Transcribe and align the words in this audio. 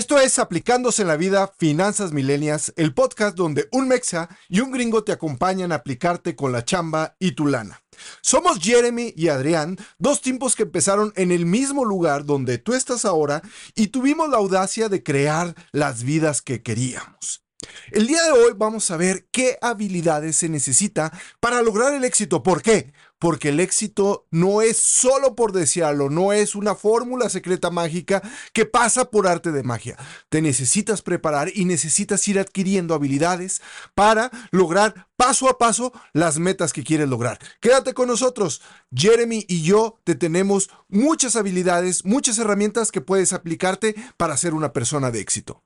Esto 0.00 0.18
es 0.18 0.38
Aplicándose 0.38 1.02
en 1.02 1.08
la 1.08 1.18
Vida 1.18 1.52
Finanzas 1.58 2.12
Milenias, 2.12 2.72
el 2.76 2.94
podcast 2.94 3.36
donde 3.36 3.68
un 3.70 3.86
mexa 3.86 4.30
y 4.48 4.60
un 4.60 4.70
gringo 4.72 5.04
te 5.04 5.12
acompañan 5.12 5.72
a 5.72 5.74
aplicarte 5.74 6.34
con 6.34 6.52
la 6.52 6.64
chamba 6.64 7.16
y 7.18 7.32
tu 7.32 7.46
lana. 7.46 7.82
Somos 8.22 8.60
Jeremy 8.60 9.12
y 9.14 9.28
Adrián, 9.28 9.76
dos 9.98 10.22
tipos 10.22 10.56
que 10.56 10.62
empezaron 10.62 11.12
en 11.16 11.30
el 11.30 11.44
mismo 11.44 11.84
lugar 11.84 12.24
donde 12.24 12.56
tú 12.56 12.72
estás 12.72 13.04
ahora 13.04 13.42
y 13.74 13.88
tuvimos 13.88 14.30
la 14.30 14.38
audacia 14.38 14.88
de 14.88 15.02
crear 15.02 15.54
las 15.70 16.02
vidas 16.02 16.40
que 16.40 16.62
queríamos. 16.62 17.44
El 17.90 18.06
día 18.06 18.22
de 18.22 18.32
hoy 18.32 18.54
vamos 18.56 18.90
a 18.90 18.96
ver 18.96 19.26
qué 19.30 19.58
habilidades 19.60 20.36
se 20.36 20.48
necesita 20.48 21.12
para 21.40 21.60
lograr 21.60 21.92
el 21.92 22.04
éxito. 22.04 22.42
¿Por 22.42 22.62
qué? 22.62 22.94
Porque 23.20 23.50
el 23.50 23.60
éxito 23.60 24.26
no 24.32 24.62
es 24.62 24.76
solo 24.78 25.36
por 25.36 25.52
desearlo, 25.52 26.10
no 26.10 26.32
es 26.32 26.56
una 26.56 26.74
fórmula 26.74 27.28
secreta 27.28 27.70
mágica 27.70 28.22
que 28.52 28.66
pasa 28.66 29.10
por 29.10 29.28
arte 29.28 29.52
de 29.52 29.62
magia. 29.62 29.96
Te 30.28 30.42
necesitas 30.42 31.02
preparar 31.02 31.52
y 31.54 31.66
necesitas 31.66 32.26
ir 32.26 32.40
adquiriendo 32.40 32.94
habilidades 32.94 33.62
para 33.94 34.32
lograr 34.50 35.06
paso 35.16 35.48
a 35.50 35.58
paso 35.58 35.92
las 36.14 36.38
metas 36.38 36.72
que 36.72 36.82
quieres 36.82 37.08
lograr. 37.08 37.38
Quédate 37.60 37.94
con 37.94 38.08
nosotros. 38.08 38.62
Jeremy 38.92 39.44
y 39.48 39.62
yo 39.62 40.00
te 40.04 40.14
tenemos 40.14 40.70
muchas 40.88 41.36
habilidades, 41.36 42.04
muchas 42.04 42.38
herramientas 42.38 42.90
que 42.90 43.02
puedes 43.02 43.32
aplicarte 43.32 43.94
para 44.16 44.36
ser 44.36 44.54
una 44.54 44.72
persona 44.72 45.10
de 45.10 45.20
éxito. 45.20 45.62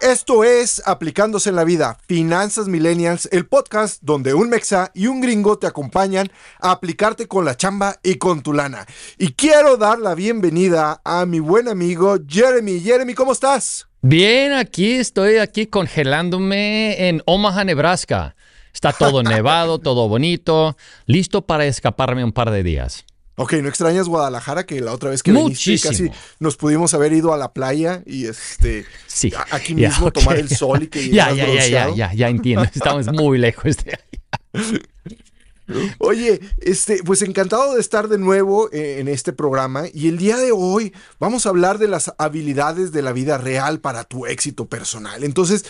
Esto 0.00 0.44
es 0.44 0.80
Aplicándose 0.86 1.50
en 1.50 1.56
la 1.56 1.64
Vida, 1.64 1.98
Finanzas 2.08 2.68
Millennials, 2.68 3.28
el 3.32 3.46
podcast 3.46 3.98
donde 4.00 4.32
un 4.32 4.48
mexa 4.48 4.90
y 4.94 5.08
un 5.08 5.20
gringo 5.20 5.58
te 5.58 5.66
acompañan 5.66 6.32
a 6.58 6.70
aplicarte 6.70 7.28
con 7.28 7.44
la 7.44 7.54
chamba 7.54 7.96
y 8.02 8.14
con 8.14 8.42
tu 8.42 8.54
lana. 8.54 8.86
Y 9.18 9.32
quiero 9.32 9.76
dar 9.76 9.98
la 9.98 10.14
bienvenida 10.14 11.02
a 11.04 11.26
mi 11.26 11.38
buen 11.38 11.68
amigo 11.68 12.16
Jeremy. 12.26 12.80
Jeremy, 12.80 13.12
¿cómo 13.12 13.32
estás? 13.32 13.88
Bien, 14.00 14.52
aquí 14.52 14.92
estoy 14.92 15.36
aquí 15.36 15.66
congelándome 15.66 17.08
en 17.08 17.22
Omaha, 17.26 17.64
Nebraska. 17.64 18.34
Está 18.72 18.94
todo 18.94 19.22
nevado, 19.22 19.80
todo 19.80 20.08
bonito, 20.08 20.78
listo 21.04 21.42
para 21.42 21.66
escaparme 21.66 22.24
un 22.24 22.32
par 22.32 22.50
de 22.50 22.62
días. 22.62 23.04
Ok, 23.42 23.54
¿no 23.54 23.70
extrañas 23.70 24.06
Guadalajara? 24.06 24.66
Que 24.66 24.82
la 24.82 24.92
otra 24.92 25.08
vez 25.08 25.22
que 25.22 25.32
viniste 25.32 25.78
casi 25.78 26.10
nos 26.40 26.58
pudimos 26.58 26.92
haber 26.92 27.14
ido 27.14 27.32
a 27.32 27.38
la 27.38 27.54
playa 27.54 28.02
y 28.04 28.26
este 28.26 28.84
sí. 29.06 29.32
aquí 29.50 29.74
mismo 29.74 30.12
tomar 30.12 30.36
el 30.36 30.50
sol 30.50 30.82
y 30.82 30.88
que 30.88 31.08
ya, 31.10 31.32
ya, 31.32 31.46
ya, 31.46 31.66
ya, 31.66 31.94
ya, 31.94 32.12
ya 32.12 32.28
entiendo. 32.28 32.64
Estamos 32.64 33.06
muy 33.06 33.38
lejos 33.38 33.78
de 33.78 33.98
ahí. 34.52 34.82
Oye, 36.00 36.40
este, 36.58 37.02
pues 37.02 37.22
encantado 37.22 37.76
de 37.76 37.80
estar 37.80 38.08
de 38.08 38.18
nuevo 38.18 38.70
eh, 38.72 39.00
en 39.00 39.08
este 39.08 39.32
programa 39.32 39.84
y 39.90 40.08
el 40.08 40.18
día 40.18 40.36
de 40.36 40.52
hoy 40.52 40.92
vamos 41.18 41.46
a 41.46 41.48
hablar 41.48 41.78
de 41.78 41.88
las 41.88 42.12
habilidades 42.18 42.92
de 42.92 43.00
la 43.00 43.12
vida 43.12 43.38
real 43.38 43.80
para 43.80 44.04
tu 44.04 44.26
éxito 44.26 44.66
personal. 44.66 45.24
Entonces, 45.24 45.64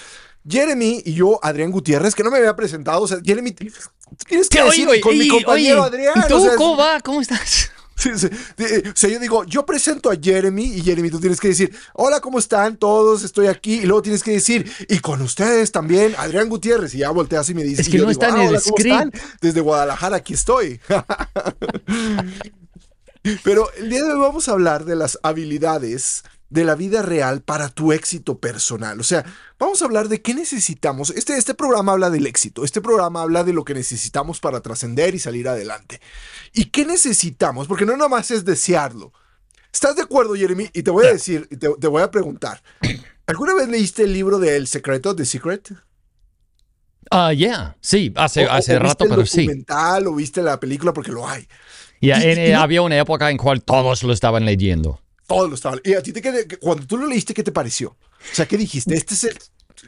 Jeremy 0.51 1.03
y 1.05 1.15
yo, 1.15 1.39
Adrián 1.43 1.70
Gutiérrez, 1.70 2.15
que 2.15 2.23
no 2.23 2.31
me 2.31 2.39
había 2.39 2.56
presentado, 2.56 3.03
o 3.03 3.09
sea, 3.09 3.19
Jeremy, 3.25 3.53
tienes 3.53 4.48
que 4.48 4.62
decir 4.62 4.89
con 5.01 5.17
mi 5.17 5.29
compañero 5.29 5.83
Adrián. 5.83 6.15
¿Y 6.17 6.29
tú 6.29 6.47
cómo 6.56 6.77
va? 6.77 7.01
¿Cómo 7.01 7.20
estás? 7.20 7.70
O 8.03 8.97
sea, 8.97 9.11
yo 9.11 9.19
digo, 9.19 9.45
yo 9.45 9.67
presento 9.67 10.11
a 10.11 10.17
Jeremy 10.21 10.65
y 10.65 10.83
Jeremy, 10.83 11.11
tú 11.11 11.21
tienes 11.21 11.39
que 11.39 11.48
decir, 11.48 11.75
hola, 11.93 12.21
¿cómo 12.21 12.39
están 12.39 12.77
todos? 12.77 13.25
Estoy 13.25 13.48
aquí. 13.48 13.81
Y 13.81 13.83
luego 13.83 14.03
tienes 14.03 14.23
que 14.23 14.33
decir, 14.33 14.71
y 14.89 15.01
con 15.01 15.21
ustedes 15.21 15.71
también, 15.71 16.15
Adrián 16.17 16.48
Gutiérrez. 16.48 16.95
Y 16.95 16.98
ya 16.98 17.11
volteas 17.11 17.48
y 17.51 17.55
me 17.55 17.62
dices, 17.62 17.87
es 17.87 17.93
que 17.93 17.98
no 17.98 18.11
está 18.11 18.31
en 18.31 18.41
el 18.41 18.61
script. 18.61 19.17
Desde 19.41 19.61
Guadalajara, 19.61 20.17
aquí 20.17 20.34
estoy. 20.34 20.81
Pero 23.45 23.69
el 23.77 23.91
día 23.91 24.03
de 24.03 24.12
hoy 24.12 24.19
vamos 24.19 24.48
a 24.48 24.53
hablar 24.53 24.87
de 24.87 24.97
las 24.97 25.19
habilidades 25.23 26.25
de 26.51 26.65
la 26.65 26.75
vida 26.75 27.03
real 27.03 27.43
para 27.43 27.69
tu 27.69 27.93
éxito 27.93 28.39
personal. 28.39 29.01
O 29.01 29.05
sea, 29.05 29.25
vamos 29.59 29.81
a 29.81 29.84
hablar 29.87 30.09
de 30.09 30.20
qué 30.20 30.34
necesitamos. 30.34 31.11
Este, 31.11 31.37
este 31.37 31.55
programa 31.55 31.93
habla 31.93 32.11
del 32.11 32.27
éxito, 32.27 32.65
este 32.65 32.81
programa 32.81 33.22
habla 33.22 33.44
de 33.44 33.53
lo 33.53 33.65
que 33.65 33.75
necesitamos 33.75 34.41
para 34.41 34.61
trascender 34.61 35.15
y 35.15 35.19
salir 35.19 35.49
adelante. 35.49 36.00
¿Y 36.53 36.66
qué 36.66 36.84
necesitamos? 36.84 37.69
Porque 37.69 37.87
no 37.87 37.97
nada 37.97 38.09
más 38.09 38.31
es 38.31 38.44
desearlo. 38.44 39.12
¿Estás 39.72 39.97
de 39.97 40.03
acuerdo, 40.03 40.34
Jeremy? 40.34 40.69
Y 40.72 40.83
te 40.83 40.91
voy 40.91 41.06
a 41.06 41.12
decir, 41.12 41.49
te, 41.49 41.69
te 41.81 41.87
voy 41.87 42.03
a 42.03 42.11
preguntar. 42.11 42.61
¿Alguna 43.27 43.55
vez 43.55 43.69
leíste 43.69 44.03
el 44.03 44.12
libro 44.12 44.41
de 44.41 44.56
El 44.56 44.67
Secreto, 44.67 45.15
The 45.15 45.25
Secret? 45.25 45.72
Ah, 47.12 47.32
yeah, 47.32 47.77
sí, 47.81 48.12
hace, 48.17 48.44
hace 48.44 48.78
rato, 48.78 49.05
pero 49.09 49.25
sí. 49.27 49.49
¿O 50.06 50.15
viste 50.15 50.43
la 50.43 50.59
película? 50.61 50.93
Porque 50.93 51.12
lo 51.12 51.28
hay. 51.28 51.47
Ya, 52.00 52.19
había 52.61 52.82
una 52.82 52.99
época 52.99 53.31
en 53.31 53.37
cual 53.37 53.62
todos 53.62 54.03
lo 54.03 54.12
estaban 54.12 54.44
leyendo. 54.44 55.00
Todos 55.31 55.49
lo 55.49 55.55
estaban. 55.55 55.81
¿Y 55.85 55.95
a 55.95 56.03
ti 56.03 56.13
te, 56.13 56.59
cuando 56.59 56.85
tú 56.85 56.97
lo 56.97 57.07
leíste, 57.07 57.35
qué 57.35 57.45
te 57.45 57.53
pareció? 57.53 57.91
O 57.91 58.35
sea, 58.35 58.47
¿qué 58.47 58.57
dijiste? 58.57 58.95
¿Este 58.95 59.15
es 59.15 59.23
el, 59.23 59.39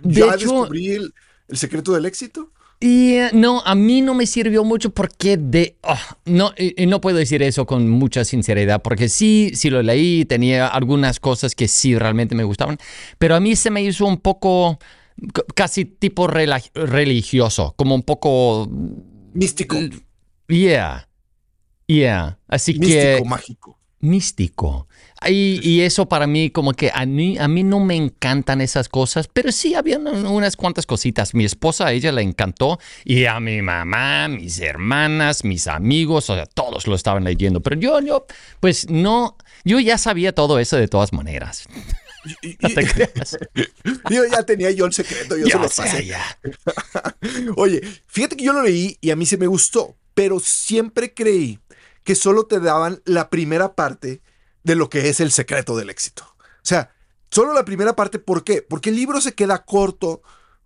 ya 0.05 0.37
descubrí 0.37 0.91
el, 0.91 1.13
secreto 1.51 1.93
del 1.95 2.07
éxito? 2.07 2.53
Y 2.79 3.15
eh, 3.15 3.31
no, 3.33 3.61
a 3.65 3.75
mí 3.75 4.03
no 4.03 4.15
me 4.15 4.25
sirvió 4.27 4.63
mucho 4.63 4.91
porque 4.91 5.37
de... 5.37 5.79
Ah, 5.83 6.17
no, 6.27 6.53
y, 6.57 6.87
no 6.87 7.01
puedo 7.01 7.17
decir 7.17 7.43
eso 7.43 7.67
con 7.67 7.91
mucha 7.91 8.25
sinceridad, 8.25 8.83
porque 8.83 9.09
sí, 9.09 9.51
sí 9.55 9.69
lo 9.69 9.83
leí, 9.83 10.25
tenía 10.27 10.69
algunas 10.69 11.19
cosas 11.19 11.57
que 11.57 11.67
sí 11.67 11.99
realmente 11.99 12.37
me 12.37 12.45
gustaban, 12.45 12.79
pero 13.19 13.35
a 13.35 13.41
mí 13.41 13.57
se 13.57 13.73
me 13.73 13.83
hizo 13.83 14.07
un 14.07 14.19
poco 14.19 14.79
casi 15.57 15.87
tipo 15.87 16.29
religioso, 16.29 17.75
como 17.77 17.97
un 17.97 18.05
poco... 18.05 18.71
Místico. 19.35 19.77
Yeah. 20.47 21.09
Yeah. 21.89 22.39
Así 22.47 22.75
que... 22.75 22.79
Místico, 22.87 23.25
mágico. 23.25 23.79
Místico. 23.99 24.89
Y, 25.29 25.81
eso 25.81 26.09
para 26.09 26.27
mí, 26.27 26.51
como 26.51 26.73
que 26.73 26.91
a 26.93 27.07
mí, 27.07 27.39
a 27.39 27.49
mí 27.49 27.63
no 27.65 27.81
me 27.81 27.97
encantan 27.97 28.61
esas 28.61 28.89
cosas, 28.89 29.29
pero 29.29 29.53
sí 29.53 29.75
había 29.75 29.99
unas 29.99 30.57
cuantas 30.57 30.87
cositas. 30.87 31.35
Mi 31.35 31.45
esposa, 31.45 31.87
a 31.87 31.93
ella 31.93 32.13
le 32.13 32.23
encantó, 32.23 32.79
y 33.05 33.25
a 33.25 33.41
mi 33.41 33.63
mamá, 33.63 34.29
mis 34.29 34.61
hermanas, 34.61 35.45
mis 35.45 35.67
amigos, 35.67 36.31
o 36.31 36.35
sea, 36.35 36.47
todos 36.47 36.87
lo 36.87 36.95
estaban 36.95 37.25
leyendo. 37.25 37.61
Pero 37.61 37.81
yo, 37.81 38.01
yo, 38.01 38.27
pues 38.61 38.89
no, 38.91 39.37
yo 39.65 39.81
ya 39.81 39.99
sabía 39.99 40.33
todo 40.33 40.59
eso 40.59 40.77
de 40.77 40.89
todas 40.89 41.13
maneras. 41.13 41.69
no 42.61 42.69
te 42.69 42.87
creas. 42.93 43.39
Yo 44.11 44.25
ya 44.31 44.43
tenía 44.45 44.71
yo 44.71 44.87
el 44.87 44.93
secreto, 44.93 45.37
yo 45.37 45.47
se 45.47 45.59
lo 45.59 45.69
pasé. 45.69 46.07
ya. 46.07 46.39
Oye, 47.57 47.81
fíjate 48.07 48.37
que 48.37 48.45
yo 48.45 48.53
lo 48.53 48.63
leí 48.63 48.97
y 49.01 49.11
a 49.11 49.17
mí 49.17 49.27
se 49.27 49.37
me 49.37 49.47
gustó, 49.47 49.97
pero 50.15 50.41
siempre 50.41 51.15
creí 51.15 51.59
que 52.05 52.15
solo 52.15 52.47
te 52.47 52.61
daban 52.61 53.01
la 53.05 53.31
primera 53.31 53.75
parte 53.75 54.23
de 54.63 54.77
lo 54.77 54.89
que 54.89 55.09
es 55.09 55.21
el 55.21 55.31
secreto 55.31 55.77
del 55.77 55.91
éxito. 55.91 56.25
O 56.39 56.65
sea, 56.65 56.95
solo 57.31 57.53
la 57.55 57.65
primera 57.65 57.97
parte, 57.97 58.19
¿por 58.19 58.45
qué? 58.45 58.63
Porque 58.63 58.91
el 58.91 58.97
libro 58.97 59.21
se 59.21 59.35
queda 59.35 59.65
corto 59.65 60.23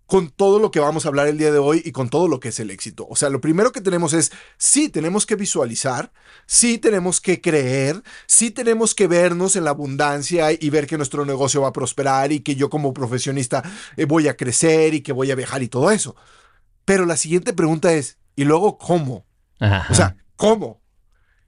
con 0.07 0.29
todo 0.29 0.59
lo 0.59 0.71
que 0.71 0.79
vamos 0.79 1.05
a 1.05 1.09
hablar 1.09 1.27
el 1.27 1.37
día 1.37 1.51
de 1.51 1.59
hoy 1.59 1.81
y 1.83 1.91
con 1.91 2.09
todo 2.09 2.29
lo 2.29 2.39
que 2.39 2.47
es 2.47 2.59
el 2.61 2.71
éxito. 2.71 3.05
O 3.09 3.17
sea, 3.17 3.29
lo 3.29 3.41
primero 3.41 3.73
que 3.73 3.81
tenemos 3.81 4.13
es, 4.13 4.31
sí, 4.57 4.87
tenemos 4.87 5.25
que 5.25 5.35
visualizar, 5.35 6.13
sí 6.45 6.77
tenemos 6.77 7.19
que 7.19 7.41
creer, 7.41 8.01
sí 8.25 8.49
tenemos 8.49 8.95
que 8.95 9.07
vernos 9.07 9.57
en 9.57 9.65
la 9.65 9.71
abundancia 9.71 10.53
y 10.53 10.69
ver 10.69 10.87
que 10.87 10.95
nuestro 10.95 11.25
negocio 11.25 11.61
va 11.61 11.67
a 11.67 11.73
prosperar 11.73 12.31
y 12.31 12.39
que 12.39 12.55
yo 12.55 12.69
como 12.69 12.93
profesionista 12.93 13.63
eh, 13.97 14.05
voy 14.05 14.29
a 14.29 14.37
crecer 14.37 14.93
y 14.93 15.01
que 15.01 15.11
voy 15.11 15.29
a 15.29 15.35
viajar 15.35 15.61
y 15.61 15.67
todo 15.67 15.91
eso. 15.91 16.15
Pero 16.85 17.05
la 17.05 17.17
siguiente 17.17 17.51
pregunta 17.51 17.91
es, 17.91 18.17
¿y 18.37 18.45
luego 18.45 18.77
cómo? 18.77 19.25
O 19.59 19.93
sea, 19.93 20.15
¿cómo? 20.37 20.81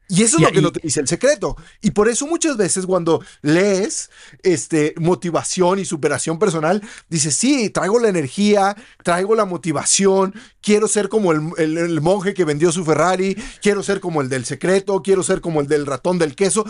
Y 0.09 0.23
eso 0.23 0.37
es 0.37 0.43
lo 0.43 0.51
que 0.51 0.61
no 0.61 0.71
te 0.71 0.79
dice 0.81 0.99
el 0.99 1.07
secreto. 1.07 1.55
Y 1.81 1.91
por 1.91 2.09
eso 2.09 2.25
muchas 2.25 2.57
veces 2.57 2.87
cuando 2.87 3.23
lees 3.43 4.09
este, 4.41 4.95
motivación 4.97 5.77
y 5.77 5.85
superación 5.85 6.39
personal, 6.39 6.81
dices, 7.09 7.35
sí, 7.35 7.69
traigo 7.69 7.99
la 7.99 8.09
energía, 8.09 8.75
traigo 9.03 9.35
la 9.35 9.45
motivación, 9.45 10.33
quiero 10.61 10.87
ser 10.87 11.09
como 11.09 11.31
el, 11.31 12.01
monje 12.01 12.33
que 12.33 12.43
vendió 12.43 12.71
su 12.71 12.83
Ferrari, 12.83 13.37
quiero 13.61 13.83
ser 13.83 13.99
como 13.99 14.21
el 14.21 14.29
del 14.29 14.45
secreto, 14.45 15.03
quiero 15.03 15.21
ser 15.21 15.41
como 15.41 15.61
el 15.61 15.67
del 15.67 15.85
ratón 15.85 16.17
del 16.17 16.35
queso. 16.35 16.65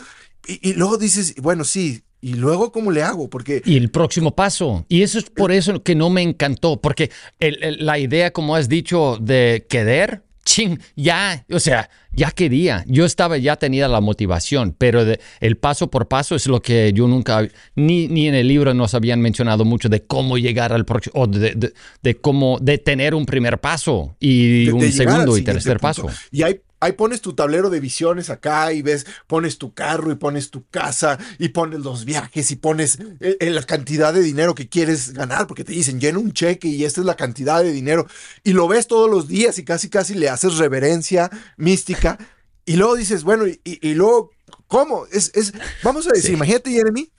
Y, 0.45 0.73
luego 0.73 0.97
dices, 0.97 1.35
bueno, 1.37 1.63
sí, 1.63 2.03
¿Y 2.21 2.33
luego 2.33 2.73
cómo 2.73 2.91
le 2.91 3.01
hago? 3.01 3.29
Porque... 3.29 3.61
Y 3.63 3.77
el 3.77 3.91
próximo 3.91 4.35
paso. 4.35 4.85
Y 4.89 5.03
eso 5.03 5.19
es 5.19 5.29
por 5.29 5.53
eso 5.53 5.81
que 5.83 5.95
no 5.95 6.09
me 6.09 6.21
encantó, 6.21 6.81
porque 6.81 7.11
la 7.39 7.97
idea, 7.97 8.31
como 8.31 8.57
has 8.57 8.67
dicho, 8.67 9.17
de 9.21 9.65
querer, 9.69 10.23
ching, 10.49 10.79
ya, 10.95 11.45
o 11.51 11.59
sea, 11.59 11.89
ya 12.11 12.31
quería, 12.31 12.83
yo 12.87 13.05
estaba, 13.05 13.37
ya 13.37 13.55
tenía 13.55 13.87
la 13.87 14.01
motivación, 14.01 14.75
pero 14.75 15.05
el 15.39 15.57
paso 15.57 15.91
por 15.91 16.07
paso 16.07 16.35
es 16.35 16.47
lo 16.47 16.59
que 16.59 16.91
yo 16.91 17.07
nunca, 17.07 17.47
ni, 17.75 18.07
ni 18.07 18.27
en 18.27 18.33
el 18.33 18.47
libro 18.47 18.73
nos 18.73 18.95
habían 18.95 19.21
mencionado 19.21 19.63
mucho 19.63 19.89
de 19.89 20.01
cómo 20.01 20.39
llegar 20.39 20.73
al 20.73 20.85
próximo, 20.85 21.13
o 21.21 21.27
de, 21.27 21.71
de, 22.01 22.15
cómo, 22.15 22.57
de 22.59 22.79
tener 22.79 23.13
un 23.13 23.27
primer 23.27 23.59
paso 23.59 24.15
y 24.19 24.69
un 24.69 24.91
segundo 24.91 25.37
y 25.37 25.43
tercer 25.43 25.79
paso. 25.79 26.07
Y 26.31 26.41
hay 26.41 26.61
Ahí 26.79 26.93
pones 26.93 27.21
tu 27.21 27.33
tablero 27.33 27.69
de 27.69 27.79
visiones 27.79 28.29
acá 28.29 28.71
y 28.73 28.81
ves, 28.81 29.05
pones 29.27 29.57
tu 29.57 29.73
carro 29.73 30.11
y 30.11 30.15
pones 30.15 30.49
tu 30.49 30.65
casa 30.69 31.17
y 31.37 31.49
pones 31.49 31.81
los 31.81 32.05
viajes 32.05 32.51
y 32.51 32.55
pones 32.55 32.99
eh, 33.19 33.37
eh, 33.39 33.49
la 33.49 33.63
cantidad 33.63 34.13
de 34.13 34.21
dinero 34.21 34.55
que 34.55 34.69
quieres 34.69 35.13
ganar, 35.13 35.47
porque 35.47 35.63
te 35.63 35.73
dicen, 35.73 35.99
llena 35.99 36.19
un 36.19 36.33
cheque 36.33 36.67
y 36.67 36.85
esta 36.85 37.01
es 37.01 37.05
la 37.05 37.15
cantidad 37.15 37.63
de 37.63 37.71
dinero. 37.71 38.07
Y 38.43 38.53
lo 38.53 38.67
ves 38.67 38.87
todos 38.87 39.09
los 39.09 39.27
días 39.27 39.57
y 39.59 39.65
casi 39.65 39.89
casi 39.89 40.13
le 40.13 40.29
haces 40.29 40.57
reverencia 40.57 41.29
mística 41.57 42.17
Y 42.65 42.75
luego 42.75 42.95
dices, 42.95 43.23
bueno, 43.23 43.47
y, 43.47 43.59
y 43.63 43.93
luego, 43.95 44.31
¿cómo? 44.67 45.05
Es, 45.11 45.31
es, 45.33 45.53
vamos 45.83 46.07
a 46.07 46.11
decir, 46.11 46.31
imagínate, 46.33 46.71
Jeremy, 46.71 47.11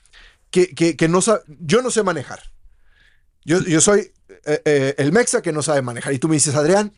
que, 0.49 0.73
que, 0.73 0.95
que 0.95 1.07
no 1.07 1.21
sabe, 1.21 1.41
yo 1.47 1.81
no 1.81 1.91
sé 1.91 2.03
manejar. 2.03 2.39
Yo, 3.43 3.59
yo 3.61 3.81
soy 3.81 4.11
eh, 4.45 4.61
eh, 4.65 4.95
el 4.97 5.11
mexa 5.11 5.41
que 5.41 5.51
no 5.51 5.61
sabe 5.61 5.81
manejar. 5.81 6.13
Y 6.13 6.19
tú 6.19 6.27
me 6.27 6.35
dices, 6.35 6.55
Adrián, 6.55 6.93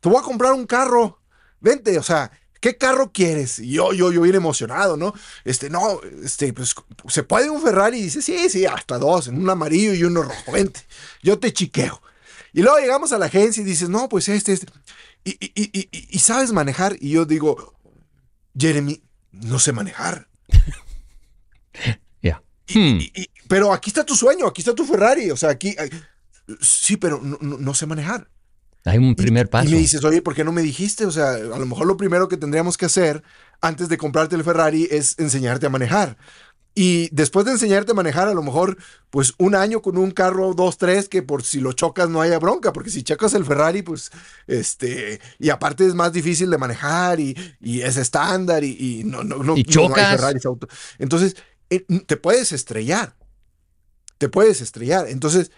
te 0.00 0.08
voy 0.08 0.18
a 0.18 0.22
comprar 0.22 0.52
un 0.52 0.66
carro. 0.66 1.18
Vente, 1.60 1.98
o 1.98 2.02
sea, 2.02 2.30
¿qué 2.60 2.76
carro 2.76 3.12
quieres? 3.12 3.58
Y 3.58 3.72
yo, 3.72 3.92
yo, 3.92 4.12
yo 4.12 4.22
bien 4.22 4.36
emocionado, 4.36 4.96
¿no? 4.96 5.14
Este, 5.44 5.70
no, 5.70 6.00
este, 6.22 6.52
pues, 6.52 6.74
¿se 7.08 7.22
puede 7.22 7.50
un 7.50 7.62
Ferrari? 7.62 7.98
Y 7.98 8.02
dice, 8.04 8.22
sí, 8.22 8.48
sí, 8.48 8.66
hasta 8.66 8.98
dos, 8.98 9.28
en 9.28 9.40
un 9.40 9.48
amarillo 9.50 9.94
y 9.94 10.04
uno 10.04 10.22
rojo. 10.22 10.52
Vente, 10.52 10.80
yo 11.22 11.38
te 11.38 11.52
chiqueo. 11.52 12.00
Y 12.52 12.62
luego 12.62 12.78
llegamos 12.78 13.12
a 13.12 13.18
la 13.18 13.26
agencia 13.26 13.60
y 13.60 13.64
dices, 13.64 13.88
no, 13.88 14.08
pues 14.08 14.28
este, 14.28 14.52
este. 14.52 14.66
Y, 15.24 15.30
y, 15.40 15.70
y, 15.72 15.88
y 16.10 16.18
sabes 16.18 16.52
manejar. 16.52 16.96
Y 17.00 17.10
yo 17.10 17.24
digo, 17.24 17.74
Jeremy, 18.58 19.02
no 19.32 19.58
sé 19.58 19.72
manejar. 19.72 20.28
Ya. 22.20 22.42
Hmm. 22.74 22.98
pero 23.46 23.72
aquí 23.72 23.90
está 23.90 24.04
tu 24.04 24.16
sueño, 24.16 24.48
aquí 24.48 24.60
está 24.60 24.74
tu 24.74 24.84
Ferrari. 24.84 25.30
O 25.30 25.36
sea, 25.36 25.50
aquí. 25.50 25.76
Sí, 26.60 26.96
pero 26.96 27.20
no, 27.22 27.38
no, 27.40 27.56
no 27.56 27.74
sé 27.74 27.86
manejar. 27.86 28.28
Hay 28.84 28.98
un 28.98 29.14
primer 29.14 29.48
paso. 29.48 29.68
Y, 29.68 29.72
me 29.72 29.78
dices, 29.78 30.02
oye, 30.04 30.22
¿por 30.22 30.34
qué 30.34 30.44
no 30.44 30.52
me 30.52 30.62
dijiste? 30.62 31.04
O 31.06 31.10
sea, 31.10 31.32
a 31.32 31.58
lo 31.58 31.66
mejor 31.66 31.86
lo 31.86 31.96
primero 31.96 32.28
que 32.28 32.36
tendríamos 32.36 32.76
que 32.76 32.86
hacer 32.86 33.22
antes 33.60 33.88
de 33.88 33.98
comprarte 33.98 34.36
el 34.36 34.44
Ferrari 34.44 34.88
es 34.90 35.18
enseñarte 35.18 35.66
a 35.66 35.70
manejar. 35.70 36.16
Y 36.74 37.08
después 37.10 37.44
de 37.44 37.50
enseñarte 37.50 37.90
a 37.90 37.94
manejar, 37.94 38.28
a 38.28 38.34
lo 38.34 38.42
mejor, 38.42 38.78
pues 39.10 39.34
un 39.38 39.56
año 39.56 39.82
con 39.82 39.98
un 39.98 40.12
carro 40.12 40.54
2-3 40.54 41.08
que 41.08 41.22
por 41.22 41.42
si 41.42 41.60
lo 41.60 41.72
chocas 41.72 42.08
no 42.08 42.20
haya 42.20 42.38
bronca, 42.38 42.72
porque 42.72 42.90
si 42.90 43.02
chocas 43.02 43.34
el 43.34 43.44
Ferrari, 43.44 43.82
pues, 43.82 44.12
este, 44.46 45.20
y 45.40 45.50
aparte 45.50 45.84
es 45.84 45.94
más 45.94 46.12
difícil 46.12 46.50
de 46.50 46.58
manejar 46.58 47.18
y, 47.18 47.36
y 47.60 47.80
es 47.80 47.96
estándar 47.96 48.62
y, 48.62 48.76
y, 48.78 49.02
no, 49.02 49.24
no, 49.24 49.42
no, 49.42 49.56
y 49.56 49.64
chocas. 49.64 49.96
no 49.96 49.96
hay 49.96 50.16
Ferraris 50.16 50.46
auto. 50.46 50.68
Entonces, 51.00 51.34
eh, 51.68 51.84
te 52.06 52.16
puedes 52.16 52.52
estrellar. 52.52 53.16
Te 54.18 54.28
puedes 54.28 54.60
estrellar. 54.60 55.08
Entonces, 55.08 55.50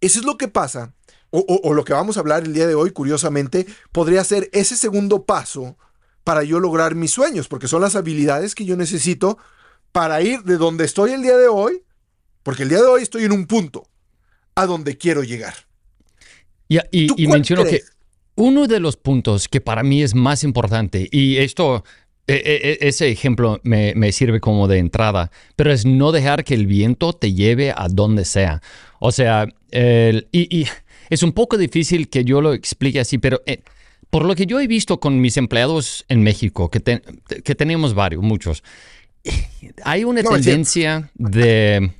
eso 0.00 0.18
es 0.18 0.24
lo 0.24 0.36
que 0.36 0.48
pasa, 0.48 0.94
o, 1.36 1.44
o, 1.46 1.68
o, 1.68 1.74
lo 1.74 1.84
que 1.84 1.92
vamos 1.92 2.16
a 2.16 2.20
hablar 2.20 2.44
el 2.44 2.54
día 2.54 2.66
de 2.66 2.74
hoy, 2.74 2.92
curiosamente, 2.92 3.66
podría 3.92 4.24
ser 4.24 4.48
ese 4.52 4.74
segundo 4.76 5.24
paso 5.24 5.76
para 6.24 6.42
yo 6.44 6.60
lograr 6.60 6.94
mis 6.94 7.10
sueños, 7.10 7.46
porque 7.46 7.68
son 7.68 7.82
las 7.82 7.94
habilidades 7.94 8.54
que 8.54 8.64
yo 8.64 8.74
necesito 8.74 9.36
para 9.92 10.22
ir 10.22 10.44
de 10.44 10.56
donde 10.56 10.86
estoy 10.86 11.12
el 11.12 11.20
día 11.20 11.36
de 11.36 11.48
hoy, 11.48 11.82
porque 12.42 12.62
el 12.62 12.70
día 12.70 12.78
de 12.78 12.86
hoy 12.86 13.02
estoy 13.02 13.24
en 13.24 13.32
un 13.32 13.46
punto, 13.46 13.86
a 14.54 14.64
donde 14.64 14.96
quiero 14.96 15.22
llegar. 15.22 15.54
Y, 16.68 16.78
y, 16.90 17.22
y 17.22 17.26
menciono 17.26 17.64
crees? 17.64 17.84
que 17.84 17.90
uno 18.36 18.66
de 18.66 18.80
los 18.80 18.96
puntos 18.96 19.46
que 19.46 19.60
para 19.60 19.82
mí 19.82 20.02
es 20.02 20.14
más 20.14 20.42
importante, 20.42 21.06
y 21.12 21.36
esto 21.36 21.84
ese 22.26 23.08
ejemplo 23.08 23.60
me, 23.62 23.94
me, 23.94 24.10
sirve 24.10 24.40
como 24.40 24.66
de 24.66 24.78
entrada, 24.78 25.30
pero 25.54 25.70
es 25.70 25.86
no 25.86 26.10
dejar 26.10 26.44
que 26.44 26.54
el 26.54 26.66
viento 26.66 27.12
te 27.12 27.32
lleve 27.32 27.70
a 27.70 27.86
donde 27.88 28.24
sea. 28.24 28.62
O 28.98 29.12
sea, 29.12 29.46
el, 29.70 30.26
y, 30.32 30.62
y, 30.62 30.66
es 31.10 31.22
un 31.22 31.32
poco 31.32 31.56
difícil 31.56 32.08
que 32.08 32.24
yo 32.24 32.40
lo 32.40 32.52
explique 32.52 33.00
así, 33.00 33.18
pero 33.18 33.42
eh, 33.46 33.62
por 34.10 34.24
lo 34.24 34.34
que 34.34 34.46
yo 34.46 34.60
he 34.60 34.66
visto 34.66 35.00
con 35.00 35.20
mis 35.20 35.36
empleados 35.36 36.04
en 36.08 36.22
México, 36.22 36.70
que, 36.70 36.80
te, 36.80 37.02
que 37.44 37.54
tenemos 37.54 37.94
varios, 37.94 38.22
muchos, 38.22 38.62
hay 39.84 40.04
una 40.04 40.22
no, 40.22 40.30
tendencia 40.30 41.10
de, 41.14 41.90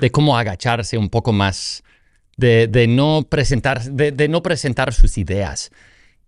de 0.00 0.10
cómo 0.10 0.36
agacharse 0.36 0.98
un 0.98 1.08
poco 1.08 1.32
más, 1.32 1.82
de, 2.36 2.66
de 2.66 2.86
no, 2.86 3.26
presentar, 3.28 3.82
de, 3.82 4.12
de 4.12 4.28
no 4.28 4.42
presentar 4.42 4.92
sus 4.92 5.18
ideas. 5.18 5.70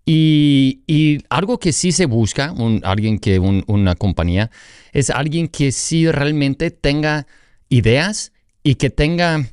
Y, 0.08 0.82
y, 0.86 1.18
algo 1.30 1.58
que 1.58 1.72
sí 1.72 1.90
se 1.90 2.06
busca, 2.06 2.52
un, 2.52 2.80
alguien 2.84 3.18
que 3.18 3.40
un, 3.40 3.64
una 3.66 3.96
compañía, 3.96 4.50
es 4.92 5.10
alguien 5.10 5.48
que 5.48 5.72
sí 5.72 6.10
realmente 6.10 6.70
tenga 6.70 7.26
ideas 7.68 8.32
y 8.62 8.76
que 8.76 8.88
tenga 8.88 9.46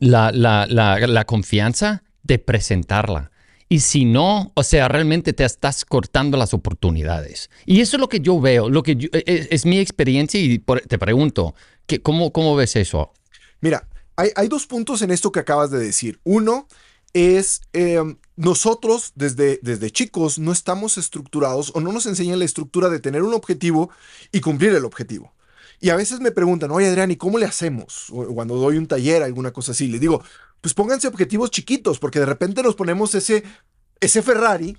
la, 0.00 0.30
la, 0.32 0.66
la, 0.66 1.24
confianza 1.24 2.02
de 2.22 2.38
presentarla. 2.38 3.30
Y 3.68 3.80
si 3.80 4.04
no, 4.04 4.52
o 4.54 4.62
sea, 4.62 4.88
realmente 4.88 5.32
te 5.32 5.44
estás 5.44 5.84
cortando 5.84 6.36
las 6.36 6.54
oportunidades. 6.54 7.50
Y 7.66 7.80
eso 7.80 7.96
es 7.96 8.00
lo 8.00 8.08
que 8.08 8.20
yo 8.20 8.40
veo, 8.40 8.70
lo 8.70 8.82
que 8.82 8.96
yo, 8.96 9.08
es, 9.12 9.48
es, 9.50 9.66
mi 9.66 9.78
experiencia 9.78 10.40
y 10.40 10.58
por, 10.58 10.80
te 10.80 10.98
pregunto, 10.98 11.54
¿qué, 11.86 12.00
cómo, 12.00 12.32
¿cómo 12.32 12.56
ves 12.56 12.76
eso? 12.76 13.12
Mira, 13.60 13.86
hay, 14.16 14.30
hay 14.36 14.48
dos 14.48 14.66
puntos 14.66 15.02
en 15.02 15.10
esto 15.10 15.32
que 15.32 15.40
acabas 15.40 15.70
de 15.70 15.78
decir. 15.78 16.18
Uno, 16.24 16.66
es 17.12 17.62
eh, 17.72 18.00
nosotros 18.36 19.12
desde, 19.14 19.58
desde 19.62 19.90
chicos 19.90 20.38
no 20.38 20.52
estamos 20.52 20.98
estructurados 20.98 21.72
o 21.74 21.80
no 21.80 21.92
nos 21.92 22.06
enseñan 22.06 22.38
la 22.38 22.44
estructura 22.44 22.88
de 22.88 23.00
tener 23.00 23.22
un 23.22 23.34
objetivo 23.34 23.90
y 24.32 24.40
cumplir 24.40 24.74
el 24.74 24.84
objetivo. 24.84 25.32
Y 25.80 25.90
a 25.90 25.96
veces 25.96 26.20
me 26.20 26.32
preguntan, 26.32 26.70
oye 26.70 26.88
Adrián, 26.88 27.10
¿y 27.10 27.16
cómo 27.16 27.38
le 27.38 27.46
hacemos? 27.46 28.10
O 28.10 28.26
cuando 28.34 28.56
doy 28.56 28.78
un 28.78 28.86
taller, 28.86 29.22
alguna 29.22 29.52
cosa 29.52 29.72
así, 29.72 29.86
les 29.86 30.00
digo, 30.00 30.22
pues 30.60 30.74
pónganse 30.74 31.06
objetivos 31.06 31.50
chiquitos, 31.50 31.98
porque 31.98 32.18
de 32.18 32.26
repente 32.26 32.62
nos 32.62 32.74
ponemos 32.74 33.14
ese, 33.14 33.44
ese 34.00 34.22
Ferrari 34.22 34.76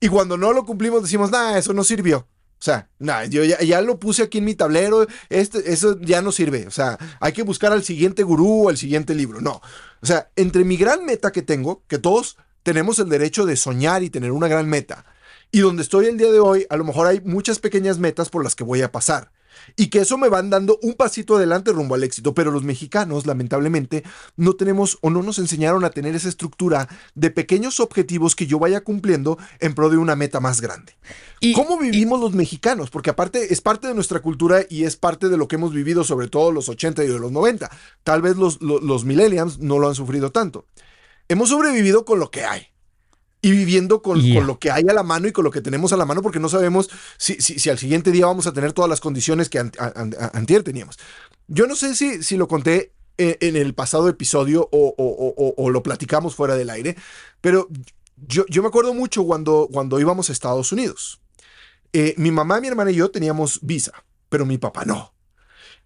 y 0.00 0.08
cuando 0.08 0.36
no 0.36 0.52
lo 0.52 0.64
cumplimos 0.66 1.02
decimos, 1.02 1.30
nah, 1.30 1.56
eso 1.56 1.72
no 1.72 1.82
sirvió. 1.82 2.28
O 2.60 2.62
sea, 2.62 2.90
nah, 2.98 3.24
yo 3.24 3.44
ya, 3.44 3.60
ya, 3.62 3.80
lo 3.80 3.98
puse 3.98 4.22
aquí 4.24 4.38
en 4.38 4.44
mi 4.44 4.54
tablero, 4.54 5.06
este, 5.28 5.72
eso 5.72 5.98
ya 6.00 6.20
no 6.20 6.32
sirve. 6.32 6.66
O 6.66 6.72
sea, 6.72 6.98
hay 7.20 7.32
que 7.32 7.42
buscar 7.42 7.72
al 7.72 7.84
siguiente 7.84 8.24
gurú 8.24 8.66
o 8.66 8.68
al 8.68 8.76
siguiente 8.76 9.14
libro. 9.14 9.40
No. 9.40 9.62
O 10.02 10.06
sea, 10.06 10.30
entre 10.36 10.64
mi 10.64 10.76
gran 10.76 11.06
meta 11.06 11.30
que 11.30 11.42
tengo, 11.42 11.84
que 11.86 11.98
todos 11.98 12.36
tenemos 12.64 12.98
el 12.98 13.08
derecho 13.08 13.46
de 13.46 13.56
soñar 13.56 14.02
y 14.02 14.10
tener 14.10 14.32
una 14.32 14.48
gran 14.48 14.68
meta, 14.68 15.04
y 15.52 15.60
donde 15.60 15.82
estoy 15.82 16.06
el 16.06 16.18
día 16.18 16.30
de 16.30 16.40
hoy, 16.40 16.66
a 16.68 16.76
lo 16.76 16.84
mejor 16.84 17.06
hay 17.06 17.20
muchas 17.20 17.60
pequeñas 17.60 17.98
metas 17.98 18.28
por 18.28 18.44
las 18.44 18.54
que 18.54 18.64
voy 18.64 18.82
a 18.82 18.92
pasar 18.92 19.30
y 19.76 19.88
que 19.88 20.00
eso 20.00 20.18
me 20.18 20.28
van 20.28 20.50
dando 20.50 20.78
un 20.82 20.94
pasito 20.94 21.36
adelante 21.36 21.72
rumbo 21.72 21.94
al 21.94 22.04
éxito. 22.04 22.34
Pero 22.34 22.50
los 22.50 22.64
mexicanos, 22.64 23.26
lamentablemente, 23.26 24.04
no 24.36 24.54
tenemos 24.54 24.98
o 25.00 25.10
no 25.10 25.22
nos 25.22 25.38
enseñaron 25.38 25.84
a 25.84 25.90
tener 25.90 26.14
esa 26.14 26.28
estructura 26.28 26.88
de 27.14 27.30
pequeños 27.30 27.80
objetivos 27.80 28.34
que 28.34 28.46
yo 28.46 28.58
vaya 28.58 28.82
cumpliendo 28.82 29.38
en 29.60 29.74
pro 29.74 29.90
de 29.90 29.96
una 29.96 30.16
meta 30.16 30.40
más 30.40 30.60
grande. 30.60 30.96
Y, 31.40 31.52
¿Cómo 31.52 31.78
vivimos 31.78 32.18
y, 32.18 32.22
los 32.22 32.34
mexicanos? 32.34 32.90
Porque 32.90 33.10
aparte 33.10 33.52
es 33.52 33.60
parte 33.60 33.88
de 33.88 33.94
nuestra 33.94 34.20
cultura 34.20 34.62
y 34.68 34.84
es 34.84 34.96
parte 34.96 35.28
de 35.28 35.36
lo 35.36 35.48
que 35.48 35.56
hemos 35.56 35.72
vivido, 35.72 36.04
sobre 36.04 36.28
todo 36.28 36.52
los 36.52 36.68
80 36.68 37.04
y 37.04 37.08
los 37.08 37.32
90. 37.32 37.70
Tal 38.02 38.22
vez 38.22 38.36
los, 38.36 38.60
los, 38.60 38.82
los 38.82 39.04
millennials 39.04 39.58
no 39.58 39.78
lo 39.78 39.88
han 39.88 39.94
sufrido 39.94 40.32
tanto. 40.32 40.66
Hemos 41.28 41.50
sobrevivido 41.50 42.04
con 42.04 42.18
lo 42.18 42.30
que 42.30 42.44
hay 42.44 42.68
y 43.40 43.50
viviendo 43.52 44.02
con, 44.02 44.20
yeah. 44.20 44.36
con, 44.36 44.46
lo 44.46 44.58
que 44.58 44.70
hay 44.70 44.84
a 44.88 44.92
la 44.92 45.02
mano 45.02 45.28
y 45.28 45.32
con 45.32 45.44
lo 45.44 45.50
que 45.50 45.60
tenemos 45.60 45.92
a 45.92 45.96
la 45.96 46.04
mano 46.04 46.22
porque 46.22 46.40
no 46.40 46.48
sabemos 46.48 46.90
si, 47.16 47.40
si, 47.40 47.58
si 47.58 47.70
al 47.70 47.78
siguiente 47.78 48.10
día 48.10 48.26
vamos 48.26 48.46
a 48.46 48.52
tener 48.52 48.72
todas 48.72 48.88
las 48.88 49.00
condiciones 49.00 49.48
que 49.48 49.58
an, 49.58 49.72
an, 49.78 50.14
antier 50.32 50.62
teníamos. 50.62 50.98
Yo 51.46 51.66
no 51.66 51.76
sé 51.76 51.94
si, 51.94 52.22
si 52.22 52.36
lo 52.36 52.48
conté 52.48 52.92
en, 53.16 53.36
en 53.40 53.56
el 53.56 53.74
pasado 53.74 54.08
episodio 54.08 54.68
o, 54.72 54.94
o, 54.98 55.34
o, 55.36 55.54
o, 55.56 55.70
lo 55.70 55.82
platicamos 55.82 56.34
fuera 56.34 56.56
del 56.56 56.70
aire, 56.70 56.96
pero 57.40 57.68
yo, 58.16 58.44
yo 58.48 58.62
me 58.62 58.68
acuerdo 58.68 58.94
mucho 58.94 59.24
cuando, 59.24 59.68
cuando 59.72 60.00
íbamos 60.00 60.28
a 60.28 60.32
Estados 60.32 60.72
Unidos. 60.72 61.20
Eh, 61.92 62.14
mi 62.18 62.30
mamá, 62.30 62.60
mi 62.60 62.68
hermana 62.68 62.90
y 62.90 62.96
yo 62.96 63.10
teníamos 63.10 63.60
visa, 63.62 63.92
pero 64.28 64.44
mi 64.44 64.58
papá 64.58 64.84
no. 64.84 65.14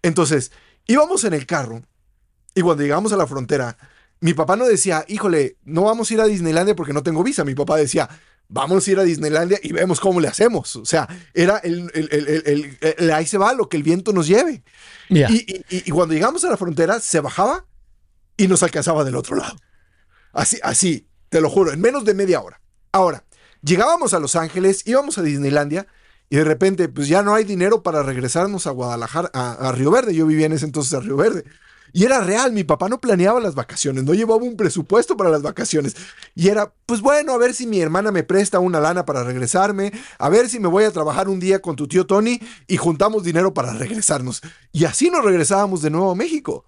Entonces, 0.01 0.51
íbamos 0.85 1.23
en 1.23 1.33
el 1.33 1.45
carro 1.45 1.83
y 2.55 2.61
cuando 2.61 2.83
llegamos 2.83 3.13
a 3.13 3.17
la 3.17 3.27
frontera, 3.27 3.77
mi 4.23 4.33
papá 4.33 4.55
no 4.55 4.65
decía, 4.65 5.03
híjole, 5.09 5.57
no 5.65 5.83
vamos 5.83 6.09
a 6.09 6.13
ir 6.13 6.21
a 6.21 6.25
Disneylandia 6.25 6.77
porque 6.77 6.93
no 6.93 7.03
tengo 7.03 7.21
visa. 7.23 7.43
Mi 7.43 7.55
papá 7.55 7.75
decía, 7.75 8.07
vamos 8.47 8.87
a 8.87 8.91
ir 8.91 8.97
a 8.97 9.03
Disneylandia 9.03 9.59
y 9.61 9.73
vemos 9.73 9.99
cómo 9.99 10.21
le 10.21 10.29
hacemos. 10.29 10.77
O 10.77 10.85
sea, 10.85 11.09
era 11.33 11.57
el, 11.57 11.91
el, 11.93 12.07
el, 12.09 12.77
el 12.97 13.11
ahí 13.11 13.25
se 13.25 13.37
va 13.37 13.53
lo 13.53 13.67
que 13.67 13.75
el 13.75 13.83
viento 13.83 14.13
nos 14.13 14.25
lleve. 14.25 14.63
Yeah. 15.09 15.29
Y, 15.29 15.65
y, 15.69 15.83
y, 15.85 15.91
cuando 15.91 16.13
llegamos 16.13 16.41
a 16.45 16.49
la 16.49 16.55
frontera, 16.55 17.01
se 17.01 17.19
bajaba 17.19 17.65
y 18.37 18.47
nos 18.47 18.63
alcanzaba 18.63 19.03
del 19.03 19.17
otro 19.17 19.35
lado. 19.35 19.57
Así, 20.31 20.57
así, 20.63 21.09
te 21.27 21.41
lo 21.41 21.49
juro, 21.49 21.73
en 21.73 21.81
menos 21.81 22.05
de 22.05 22.13
media 22.13 22.39
hora. 22.39 22.61
Ahora, 22.93 23.25
llegábamos 23.61 24.13
a 24.13 24.19
Los 24.19 24.37
Ángeles, 24.37 24.87
íbamos 24.87 25.17
a 25.17 25.21
Disneylandia 25.21 25.85
y 26.29 26.37
de 26.37 26.45
repente, 26.45 26.87
pues 26.87 27.09
ya 27.09 27.23
no 27.23 27.35
hay 27.35 27.43
dinero 27.43 27.83
para 27.83 28.03
regresarnos 28.03 28.67
a 28.67 28.71
Guadalajara, 28.71 29.29
a, 29.33 29.67
a 29.67 29.71
Río 29.73 29.91
Verde. 29.91 30.15
Yo 30.15 30.25
vivía 30.25 30.45
en 30.45 30.53
ese 30.53 30.63
entonces 30.63 30.93
a 30.93 31.01
Río 31.01 31.17
Verde. 31.17 31.43
Y 31.93 32.05
era 32.05 32.21
real, 32.21 32.51
mi 32.51 32.63
papá 32.63 32.89
no 32.89 32.99
planeaba 32.99 33.39
las 33.39 33.53
vacaciones, 33.53 34.03
no 34.03 34.15
llevaba 34.15 34.43
un 34.43 34.57
presupuesto 34.57 35.15
para 35.15 35.29
las 35.29 35.43
vacaciones. 35.43 35.95
Y 36.33 36.49
era, 36.49 36.73
pues 36.87 37.01
bueno, 37.01 37.33
a 37.33 37.37
ver 37.37 37.53
si 37.53 37.67
mi 37.67 37.79
hermana 37.79 38.11
me 38.11 38.23
presta 38.23 38.57
una 38.57 38.79
lana 38.79 39.05
para 39.05 39.23
regresarme, 39.23 39.93
a 40.17 40.29
ver 40.29 40.49
si 40.49 40.59
me 40.59 40.67
voy 40.67 40.85
a 40.85 40.91
trabajar 40.91 41.29
un 41.29 41.39
día 41.39 41.61
con 41.61 41.75
tu 41.75 41.87
tío 41.87 42.07
Tony 42.07 42.41
y 42.67 42.77
juntamos 42.77 43.23
dinero 43.23 43.53
para 43.53 43.73
regresarnos. 43.73 44.41
Y 44.71 44.85
así 44.85 45.11
nos 45.11 45.23
regresábamos 45.23 45.83
de 45.83 45.91
nuevo 45.91 46.11
a 46.11 46.15
México. 46.15 46.65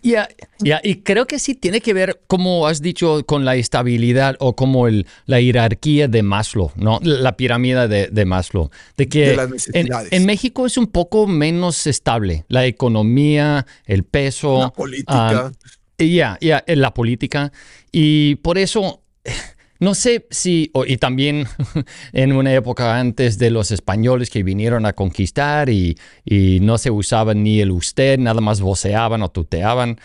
Yeah, 0.00 0.28
yeah, 0.62 0.80
y 0.82 1.02
creo 1.02 1.26
que 1.26 1.38
sí 1.38 1.54
tiene 1.54 1.82
que 1.82 1.92
ver, 1.92 2.22
como 2.28 2.66
has 2.66 2.80
dicho, 2.80 3.24
con 3.26 3.44
la 3.44 3.56
estabilidad 3.56 4.36
o 4.40 4.56
como 4.56 4.88
el, 4.88 5.06
la 5.26 5.38
jerarquía 5.38 6.08
de 6.08 6.22
Maslow, 6.22 6.72
¿no? 6.76 6.98
La 7.02 7.36
pirámide 7.36 7.86
de, 7.86 8.08
de 8.08 8.24
Maslow. 8.24 8.70
De 8.96 9.06
que 9.08 9.36
de 9.36 9.48
en, 9.74 9.88
en, 10.10 10.24
México 10.24 10.64
es 10.64 10.78
un 10.78 10.86
poco 10.86 11.26
menos 11.26 11.86
estable. 11.86 12.46
La 12.48 12.64
economía, 12.64 13.66
el 13.84 14.04
peso. 14.04 14.60
La 14.60 14.70
política. 14.70 15.52
Uh, 15.98 16.02
ya, 16.02 16.38
yeah, 16.40 16.64
la 16.68 16.94
política. 16.94 17.52
Y 17.92 18.36
por 18.36 18.56
eso 18.56 19.02
no 19.78 19.94
sé 19.94 20.26
si, 20.30 20.70
y 20.86 20.96
también 20.96 21.46
en 22.12 22.32
una 22.32 22.52
época 22.54 22.98
antes 22.98 23.38
de 23.38 23.50
los 23.50 23.70
españoles 23.70 24.30
que 24.30 24.42
vinieron 24.42 24.86
a 24.86 24.92
conquistar 24.92 25.68
y, 25.68 25.96
no 26.60 26.78
se 26.78 26.90
usaban 26.90 27.42
ni 27.42 27.60
el 27.60 27.70
usted, 27.70 28.18
nada 28.18 28.40
más 28.40 28.60
voceaban 28.60 29.22
o 29.22 29.28
tuteaban. 29.28 29.98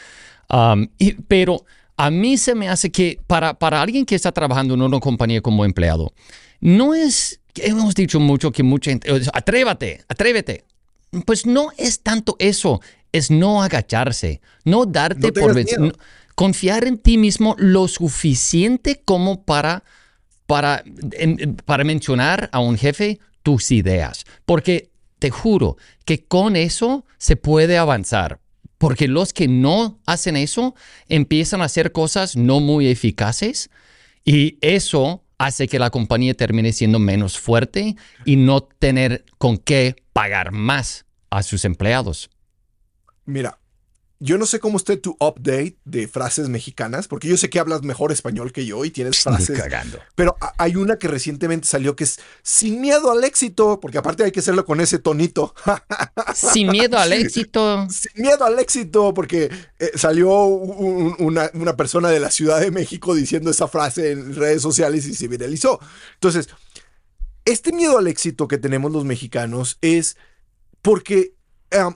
Um, 0.49 0.87
pero 1.27 1.65
a 1.97 2.11
mí 2.11 2.37
se 2.37 2.55
me 2.55 2.67
hace 2.67 2.91
que 2.91 3.19
para, 3.27 3.53
para 3.53 3.81
alguien 3.81 4.05
que 4.05 4.15
está 4.15 4.31
trabajando 4.31 4.73
en 4.73 4.81
una 4.81 4.99
compañía 4.99 5.41
como 5.41 5.65
empleado, 5.65 6.13
no 6.59 6.93
es, 6.93 7.39
hemos 7.55 7.95
dicho 7.95 8.19
mucho 8.19 8.51
que 8.51 8.63
mucha 8.63 8.91
gente, 8.91 9.09
atrévate, 9.33 10.03
atrévete. 10.07 10.63
Pues 11.25 11.45
no 11.45 11.71
es 11.77 12.01
tanto 12.01 12.37
eso, 12.39 12.79
es 13.11 13.31
no 13.31 13.61
agacharse, 13.61 14.41
no 14.63 14.85
darte 14.85 15.33
por 15.33 15.53
vencido 15.53 15.91
confiar 16.35 16.85
en 16.85 16.97
ti 16.97 17.17
mismo 17.17 17.55
lo 17.57 17.88
suficiente 17.88 19.01
como 19.03 19.43
para, 19.43 19.83
para, 20.45 20.83
para 21.65 21.83
mencionar 21.83 22.50
a 22.51 22.59
un 22.59 22.77
jefe 22.77 23.19
tus 23.43 23.71
ideas. 23.71 24.25
Porque 24.45 24.91
te 25.19 25.29
juro 25.29 25.77
que 26.05 26.25
con 26.25 26.55
eso 26.55 27.05
se 27.17 27.35
puede 27.35 27.77
avanzar. 27.77 28.39
Porque 28.77 29.07
los 29.07 29.33
que 29.33 29.47
no 29.47 30.00
hacen 30.07 30.35
eso 30.35 30.73
empiezan 31.07 31.61
a 31.61 31.65
hacer 31.65 31.91
cosas 31.91 32.35
no 32.35 32.59
muy 32.59 32.88
eficaces 32.88 33.69
y 34.25 34.57
eso 34.61 35.23
hace 35.38 35.67
que 35.67 35.77
la 35.77 35.91
compañía 35.91 36.33
termine 36.33 36.73
siendo 36.73 36.97
menos 36.97 37.38
fuerte 37.39 37.95
y 38.25 38.35
no 38.35 38.61
tener 38.61 39.25
con 39.38 39.57
qué 39.57 39.95
pagar 40.13 40.51
más 40.51 41.05
a 41.29 41.43
sus 41.43 41.65
empleados. 41.65 42.29
Mira, 43.25 43.61
yo 44.23 44.37
no 44.37 44.45
sé 44.45 44.59
cómo 44.59 44.77
esté 44.77 44.97
tu 44.97 45.17
update 45.19 45.77
de 45.83 46.07
frases 46.07 46.47
mexicanas, 46.47 47.07
porque 47.07 47.27
yo 47.27 47.37
sé 47.37 47.49
que 47.49 47.59
hablas 47.59 47.81
mejor 47.81 48.11
español 48.11 48.53
que 48.53 48.67
yo 48.67 48.85
y 48.85 48.91
tienes 48.91 49.23
frases. 49.23 49.59
Cagando. 49.59 49.97
Pero 50.13 50.35
hay 50.59 50.75
una 50.75 50.97
que 50.97 51.07
recientemente 51.07 51.67
salió 51.67 51.95
que 51.95 52.03
es 52.03 52.19
sin 52.43 52.79
miedo 52.81 53.11
al 53.11 53.23
éxito, 53.23 53.79
porque 53.79 53.97
aparte 53.97 54.23
hay 54.23 54.31
que 54.31 54.41
hacerlo 54.41 54.63
con 54.63 54.79
ese 54.79 54.99
tonito. 54.99 55.55
Sin 56.35 56.69
miedo 56.69 56.99
al 56.99 57.13
éxito. 57.13 57.87
Sin 57.89 58.21
miedo 58.21 58.45
al 58.45 58.59
éxito, 58.59 59.11
porque 59.11 59.49
eh, 59.79 59.91
salió 59.95 60.29
una, 60.45 61.49
una 61.55 61.75
persona 61.75 62.09
de 62.09 62.19
la 62.19 62.29
Ciudad 62.29 62.59
de 62.59 62.69
México 62.69 63.15
diciendo 63.15 63.49
esa 63.49 63.67
frase 63.67 64.11
en 64.11 64.35
redes 64.35 64.61
sociales 64.61 65.07
y 65.07 65.15
se 65.15 65.27
viralizó. 65.27 65.79
Entonces, 66.13 66.47
este 67.43 67.73
miedo 67.73 67.97
al 67.97 68.07
éxito 68.07 68.47
que 68.47 68.59
tenemos 68.59 68.91
los 68.91 69.03
mexicanos 69.03 69.79
es 69.81 70.15
porque 70.83 71.33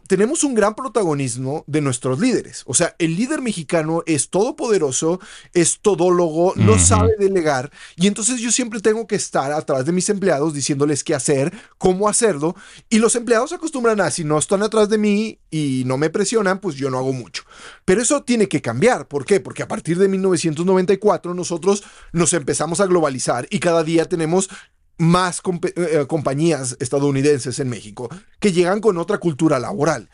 tenemos 0.07 0.43
un 0.43 0.55
gran 0.55 0.73
protagonismo 0.73 1.63
de 1.67 1.81
nuestros 1.81 2.19
líderes. 2.19 2.63
O 2.65 2.73
sea, 2.73 2.95
el 2.97 3.15
líder 3.15 3.41
mexicano 3.41 4.03
es 4.05 4.29
todopoderoso, 4.29 5.19
es 5.53 5.79
todólogo, 5.81 6.53
no 6.55 6.79
sabe 6.79 7.11
delegar. 7.19 7.71
Y 7.97 8.07
entonces 8.07 8.39
yo 8.39 8.51
siempre 8.51 8.79
tengo 8.79 9.05
que 9.05 9.15
estar 9.15 9.51
atrás 9.51 9.85
de 9.85 9.91
mis 9.91 10.09
empleados 10.09 10.53
diciéndoles 10.53 11.03
qué 11.03 11.13
hacer, 11.13 11.53
cómo 11.77 12.07
hacerlo. 12.07 12.55
Y 12.89 12.99
los 12.99 13.15
empleados 13.15 13.49
se 13.49 13.55
acostumbran 13.55 13.99
a, 13.99 14.11
si 14.11 14.23
no 14.23 14.37
están 14.37 14.63
atrás 14.63 14.87
de 14.87 14.97
mí 14.97 15.39
y 15.51 15.83
no 15.85 15.97
me 15.97 16.09
presionan, 16.09 16.59
pues 16.59 16.75
yo 16.75 16.89
no 16.89 16.97
hago 16.97 17.11
mucho. 17.11 17.43
Pero 17.83 18.01
eso 18.01 18.23
tiene 18.23 18.47
que 18.47 18.61
cambiar. 18.61 19.07
¿Por 19.07 19.25
qué? 19.25 19.41
Porque 19.41 19.63
a 19.63 19.67
partir 19.67 19.97
de 19.97 20.07
1994 20.07 21.33
nosotros 21.33 21.83
nos 22.13 22.33
empezamos 22.33 22.79
a 22.79 22.85
globalizar 22.85 23.45
y 23.49 23.59
cada 23.59 23.83
día 23.83 24.05
tenemos 24.05 24.49
más 24.97 25.41
eh, 25.63 25.73
eh, 25.75 26.05
compañías 26.07 26.77
estadounidenses 26.79 27.59
en 27.59 27.69
México 27.69 28.09
que 28.39 28.51
llegan 28.51 28.81
con 28.81 28.97
otra 28.97 29.17
cultura 29.17 29.59
laboral. 29.59 30.09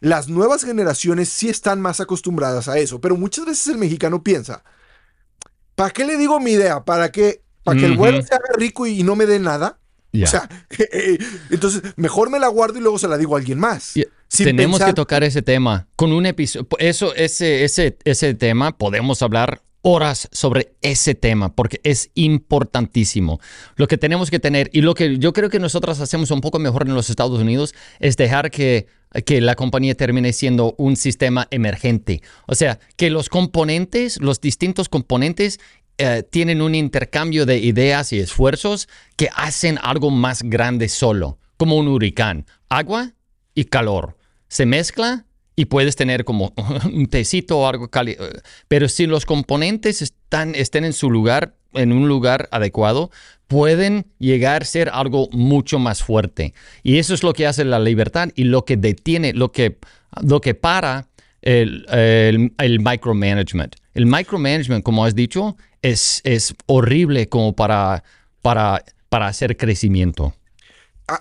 Las 0.00 0.28
nuevas 0.28 0.64
generaciones 0.64 1.28
sí 1.28 1.48
están 1.48 1.80
más 1.80 2.00
acostumbradas 2.00 2.68
a 2.68 2.78
eso, 2.78 3.00
pero 3.00 3.16
muchas 3.16 3.46
veces 3.46 3.66
el 3.68 3.78
mexicano 3.78 4.22
piensa, 4.22 4.62
¿para 5.74 5.90
qué 5.90 6.04
le 6.04 6.16
digo 6.16 6.38
mi 6.40 6.52
idea? 6.52 6.84
¿Para 6.84 7.10
que, 7.10 7.42
para 7.64 7.78
que 7.78 7.86
el 7.86 7.96
vuelo 7.96 8.22
se 8.22 8.34
haga 8.34 8.48
rico 8.56 8.86
y 8.86 9.02
no 9.02 9.16
me 9.16 9.26
dé 9.26 9.38
nada? 9.38 9.78
O 10.14 10.26
sea, 10.26 10.48
entonces 11.50 11.82
mejor 11.96 12.30
me 12.30 12.38
la 12.38 12.48
guardo 12.48 12.78
y 12.78 12.82
luego 12.82 12.98
se 12.98 13.08
la 13.08 13.18
digo 13.18 13.34
a 13.34 13.38
alguien 13.38 13.58
más. 13.58 13.94
Tenemos 14.28 14.82
que 14.82 14.92
tocar 14.92 15.24
ese 15.24 15.42
tema 15.42 15.88
con 15.96 16.12
un 16.12 16.26
episodio. 16.26 16.68
Eso, 16.78 17.14
ese, 17.14 17.64
ese, 17.64 17.98
ese 18.04 18.34
tema 18.34 18.76
podemos 18.76 19.22
hablar 19.22 19.62
horas 19.82 20.28
sobre 20.32 20.74
ese 20.80 21.14
tema 21.14 21.54
porque 21.54 21.80
es 21.82 22.10
importantísimo. 22.14 23.40
Lo 23.76 23.88
que 23.88 23.98
tenemos 23.98 24.30
que 24.30 24.38
tener 24.38 24.70
y 24.72 24.80
lo 24.80 24.94
que 24.94 25.18
yo 25.18 25.32
creo 25.32 25.50
que 25.50 25.58
nosotros 25.58 26.00
hacemos 26.00 26.30
un 26.30 26.40
poco 26.40 26.58
mejor 26.58 26.88
en 26.88 26.94
los 26.94 27.10
Estados 27.10 27.40
Unidos 27.40 27.74
es 27.98 28.16
dejar 28.16 28.50
que, 28.50 28.86
que 29.26 29.40
la 29.40 29.56
compañía 29.56 29.94
termine 29.94 30.32
siendo 30.32 30.74
un 30.78 30.96
sistema 30.96 31.48
emergente. 31.50 32.22
O 32.46 32.54
sea, 32.54 32.78
que 32.96 33.10
los 33.10 33.28
componentes, 33.28 34.20
los 34.20 34.40
distintos 34.40 34.88
componentes 34.88 35.58
eh, 35.98 36.22
tienen 36.28 36.62
un 36.62 36.74
intercambio 36.74 37.44
de 37.44 37.58
ideas 37.58 38.12
y 38.12 38.18
esfuerzos 38.18 38.88
que 39.16 39.28
hacen 39.34 39.78
algo 39.82 40.10
más 40.10 40.42
grande 40.42 40.88
solo, 40.88 41.38
como 41.56 41.76
un 41.76 41.88
huracán. 41.88 42.46
Agua 42.68 43.12
y 43.54 43.64
calor. 43.64 44.16
Se 44.48 44.64
mezcla 44.64 45.26
y 45.56 45.66
puedes 45.66 45.96
tener 45.96 46.24
como 46.24 46.52
un 46.92 47.06
tecito 47.06 47.58
o 47.58 47.66
algo 47.66 47.88
cálido. 47.88 48.26
Pero 48.68 48.88
si 48.88 49.06
los 49.06 49.26
componentes 49.26 50.02
están, 50.02 50.54
estén 50.54 50.84
en 50.84 50.92
su 50.92 51.10
lugar, 51.10 51.54
en 51.74 51.92
un 51.92 52.08
lugar 52.08 52.48
adecuado, 52.52 53.10
pueden 53.46 54.06
llegar 54.18 54.62
a 54.62 54.64
ser 54.64 54.90
algo 54.92 55.28
mucho 55.32 55.78
más 55.78 56.02
fuerte. 56.02 56.54
Y 56.82 56.98
eso 56.98 57.14
es 57.14 57.22
lo 57.22 57.32
que 57.32 57.46
hace 57.46 57.64
la 57.64 57.78
libertad 57.78 58.30
y 58.34 58.44
lo 58.44 58.64
que 58.64 58.76
detiene, 58.76 59.32
lo 59.34 59.52
que, 59.52 59.78
lo 60.22 60.40
que 60.40 60.54
para 60.54 61.08
el, 61.42 61.84
el, 62.58 62.80
micromanagement. 62.80 63.76
El 63.94 64.06
micromanagement, 64.06 64.82
como 64.82 65.04
has 65.04 65.14
dicho, 65.14 65.56
es, 65.82 66.20
es 66.24 66.54
horrible 66.66 67.28
como 67.28 67.54
para, 67.54 68.04
para, 68.40 68.84
para 69.08 69.26
hacer 69.26 69.56
crecimiento. 69.56 70.34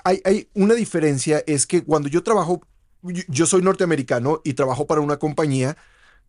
Hay, 0.05 0.21
hay, 0.23 0.47
una 0.53 0.75
diferencia, 0.75 1.43
es 1.47 1.65
que 1.65 1.83
cuando 1.83 2.07
yo 2.07 2.23
trabajo 2.23 2.61
yo 3.03 3.45
soy 3.45 3.61
norteamericano 3.61 4.41
y 4.43 4.53
trabajo 4.53 4.85
para 4.85 5.01
una 5.01 5.17
compañía, 5.17 5.77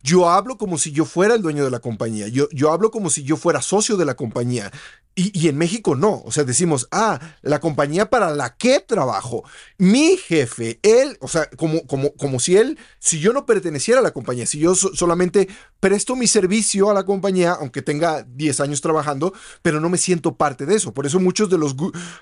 yo 0.03 0.29
hablo 0.29 0.59
como 0.59 0.79
si 0.79 0.93
yo 0.93 1.05
fuera 1.05 1.35
el 1.35 1.43
dueño 1.43 1.65
de 1.65 1.71
la 1.71 1.81
compañía, 1.81 2.29
yo, 2.29 2.49
yo 2.51 2.73
hablo 2.73 2.91
como 2.91 3.11
si 3.11 3.23
yo 3.23 3.37
fuera 3.37 3.63
socio 3.63 3.97
de 3.97 4.05
la 4.05 4.15
compañía. 4.15 4.71
Y, 5.15 5.49
en 5.49 5.59
México 5.59 5.95
no, 5.95 6.23
o 6.25 6.33
sea, 6.33 6.45
decimos, 6.45 6.89
ah, 6.91 7.21
la 7.43 7.61
compañía 7.61 8.09
para 8.09 8.31
la 8.31 8.57
que 8.57 8.81
trabajo, 8.81 9.45
mi 9.77 10.17
jefe, 10.17 10.81
él, 10.83 11.19
o 11.21 11.29
sea, 11.29 11.51
como, 11.51 11.87
como, 11.87 12.15
como 12.15 12.41
si 12.41 12.57
él, 12.57 12.79
si 12.99 13.21
yo 13.21 13.35
no 13.35 13.45
perteneciera 13.45 14.01
a 14.01 14.03
la 14.03 14.13
compañía, 14.13 14.47
si 14.47 14.59
yo 14.59 14.75
solamente 14.75 15.49
presto 15.81 16.15
mi 16.15 16.29
servicio 16.29 16.91
a 16.91 16.95
la 16.95 17.05
compañía, 17.05 17.57
aunque 17.59 17.83
tenga 17.83 18.23
10 18.23 18.61
años 18.61 18.81
trabajando, 18.81 19.35
pero 19.63 19.81
no 19.81 19.89
me 19.89 19.99
siento 19.99 20.37
parte 20.37 20.65
de 20.65 20.77
eso. 20.77 20.95
Por 20.95 21.07
eso 21.07 21.19
muchos 21.19 21.51
de 21.51 21.59
los 21.59 21.75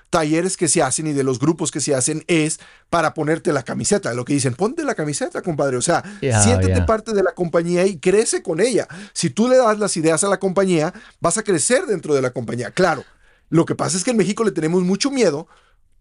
talleres 0.09 0.57
que 0.57 0.67
se 0.67 0.81
hacen 0.81 1.05
y 1.05 1.13
de 1.13 1.23
los 1.23 1.37
grupos 1.37 1.69
que 1.69 1.79
se 1.79 1.93
hacen 1.93 2.23
es 2.25 2.59
para 2.89 3.13
ponerte 3.13 3.53
la 3.53 3.61
camiseta, 3.61 4.13
lo 4.15 4.25
que 4.25 4.33
dicen, 4.33 4.55
ponte 4.55 4.83
la 4.83 4.95
camiseta, 4.95 5.43
compadre, 5.43 5.77
o 5.77 5.81
sea, 5.81 6.03
siéntete 6.19 6.81
parte 6.81 7.13
de 7.13 7.21
la 7.21 7.33
compañía 7.33 7.85
y 7.85 7.99
crece 7.99 8.41
con 8.41 8.59
ella. 8.59 8.87
Si 9.13 9.29
tú 9.29 9.47
le 9.47 9.57
das 9.57 9.77
las 9.77 9.95
ideas 9.95 10.23
a 10.23 10.27
la 10.27 10.39
compañía, 10.39 10.91
vas 11.19 11.37
a 11.37 11.43
crecer 11.43 11.85
dentro 11.85 12.15
de 12.15 12.21
la 12.23 12.31
compañía 12.31 12.71
Claro, 12.81 13.05
lo 13.49 13.65
que 13.65 13.75
pasa 13.75 13.95
es 13.95 14.03
que 14.03 14.09
en 14.09 14.17
México 14.17 14.43
le 14.43 14.49
tenemos 14.49 14.81
mucho 14.81 15.11
miedo 15.11 15.47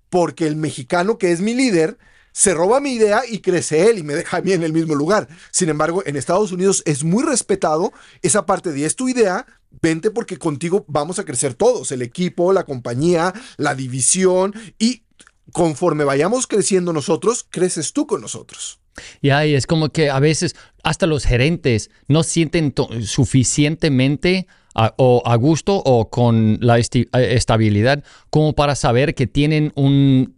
porque 0.08 0.46
el 0.46 0.56
mexicano 0.56 1.18
que 1.18 1.30
es 1.30 1.42
mi 1.42 1.52
líder 1.52 1.98
se 2.32 2.54
roba 2.54 2.80
mi 2.80 2.94
idea 2.94 3.20
y 3.28 3.40
crece 3.40 3.90
él 3.90 3.98
y 3.98 4.02
me 4.02 4.14
deja 4.14 4.38
a 4.38 4.40
mí 4.40 4.52
en 4.52 4.62
el 4.62 4.72
mismo 4.72 4.94
lugar. 4.94 5.28
Sin 5.50 5.68
embargo, 5.68 6.02
en 6.06 6.16
Estados 6.16 6.52
Unidos 6.52 6.82
es 6.86 7.04
muy 7.04 7.22
respetado 7.22 7.92
esa 8.22 8.46
parte 8.46 8.72
de 8.72 8.86
es 8.86 8.96
tu 8.96 9.10
idea, 9.10 9.44
vente 9.82 10.10
porque 10.10 10.38
contigo 10.38 10.86
vamos 10.88 11.18
a 11.18 11.26
crecer 11.26 11.52
todos, 11.52 11.92
el 11.92 12.00
equipo, 12.00 12.50
la 12.54 12.64
compañía, 12.64 13.34
la 13.58 13.74
división 13.74 14.54
y 14.78 15.02
conforme 15.52 16.04
vayamos 16.04 16.46
creciendo 16.46 16.94
nosotros, 16.94 17.44
creces 17.50 17.92
tú 17.92 18.06
con 18.06 18.22
nosotros. 18.22 18.80
Y 19.20 19.28
ahí 19.28 19.54
es 19.54 19.66
como 19.66 19.90
que 19.90 20.08
a 20.08 20.18
veces 20.18 20.56
hasta 20.82 21.06
los 21.06 21.26
gerentes 21.26 21.90
no 22.08 22.22
sienten 22.22 22.72
suficientemente 23.04 24.46
o 24.74 25.22
a 25.24 25.36
gusto 25.36 25.76
o 25.76 26.10
con 26.10 26.58
la 26.60 26.78
eh, 26.78 27.06
estabilidad 27.12 28.04
como 28.30 28.52
para 28.54 28.74
saber 28.74 29.14
que 29.14 29.26
tienen 29.26 29.72
un, 29.74 30.36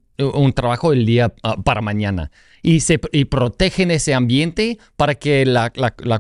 trabajo 0.54 0.92
el 0.92 1.04
día 1.04 1.32
ah, 1.42 1.56
para 1.62 1.80
mañana 1.80 2.30
y, 2.62 2.80
se, 2.80 2.98
protegen 2.98 3.90
ese 3.90 4.14
ambiente 4.14 4.78
para 4.96 5.16
que 5.16 5.44
la, 5.44 5.70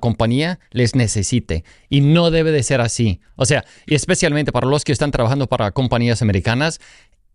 compañía 0.00 0.58
les 0.72 0.96
necesite. 0.96 1.64
Y 1.88 2.00
no 2.00 2.30
debe 2.32 2.50
de 2.50 2.64
ser 2.64 2.80
así. 2.80 3.20
O 3.36 3.46
sea, 3.46 3.64
y 3.86 3.94
especialmente 3.94 4.50
para 4.50 4.66
los 4.66 4.84
que 4.84 4.90
están 4.92 5.12
trabajando 5.12 5.46
para 5.46 5.70
compañías 5.70 6.20
americanas, 6.20 6.80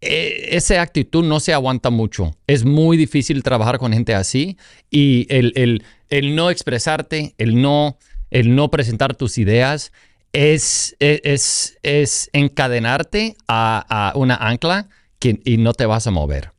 eh, 0.02 0.50
esa 0.52 0.82
actitud 0.82 1.24
no 1.24 1.40
se 1.40 1.54
aguanta 1.54 1.90
mucho. 1.90 2.36
Es 2.48 2.66
muy 2.66 2.98
difícil 2.98 3.44
trabajar 3.44 3.80
con 3.80 3.94
gente 3.94 4.14
así 4.14 4.58
y 4.92 5.26
el, 5.30 5.54
el, 5.56 5.84
el 6.10 6.36
no 6.36 6.50
expresarte, 6.50 7.34
el 7.38 7.62
no, 7.62 7.98
el 8.30 8.56
no 8.56 8.70
presentar 8.70 9.16
tus 9.16 9.38
ideas 9.38 9.94
es, 10.38 10.96
es, 11.00 11.80
es 11.82 12.30
encadenarte 12.32 13.36
a, 13.48 14.14
una 14.14 14.36
ancla 14.36 14.88
y 15.20 15.58
no 15.58 15.74
te 15.74 15.88
vas 15.88 16.06
a 16.06 16.12
mover. 16.12 16.54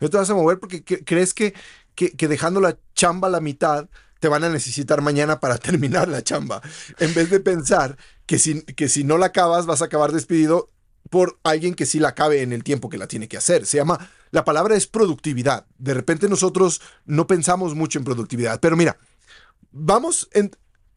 No 0.00 0.08
te 0.08 0.16
vas 0.16 0.30
a 0.30 0.34
mover 0.34 0.58
porque 0.58 0.82
crees 0.82 1.34
que, 1.34 1.52
que, 1.94 2.28
dejando 2.28 2.58
la 2.58 2.78
chamba 2.94 3.28
a 3.28 3.30
la 3.30 3.40
mitad 3.40 3.90
te 4.18 4.28
van 4.28 4.44
a 4.44 4.48
necesitar 4.48 5.02
mañana 5.02 5.40
para 5.40 5.58
terminar 5.58 6.08
la 6.08 6.22
chamba. 6.22 6.62
En 6.98 7.12
vez 7.12 7.28
de 7.28 7.38
pensar 7.38 7.98
que 8.24 8.38
si, 8.38 8.62
que 8.62 8.88
si 8.88 9.04
no 9.04 9.18
la 9.18 9.26
acabas 9.26 9.66
vas 9.66 9.82
a 9.82 9.86
acabar 9.86 10.12
despedido 10.12 10.70
por 11.10 11.38
alguien 11.44 11.74
que 11.74 11.84
sí 11.84 11.98
la 11.98 12.08
acabe 12.08 12.40
en 12.40 12.54
el 12.54 12.64
tiempo 12.64 12.88
que 12.88 12.96
la 12.96 13.08
tiene 13.08 13.28
que 13.28 13.36
hacer. 13.36 13.66
Se 13.66 13.76
llama, 13.76 14.08
la 14.30 14.46
palabra 14.46 14.74
es 14.74 14.86
productividad. 14.86 15.66
De 15.76 15.92
repente 15.92 16.30
nosotros 16.30 16.80
no 17.04 17.26
pensamos 17.26 17.74
mucho 17.74 17.98
en 17.98 18.06
productividad, 18.06 18.58
pero 18.58 18.74
mira, 18.74 18.96
vamos 19.70 20.30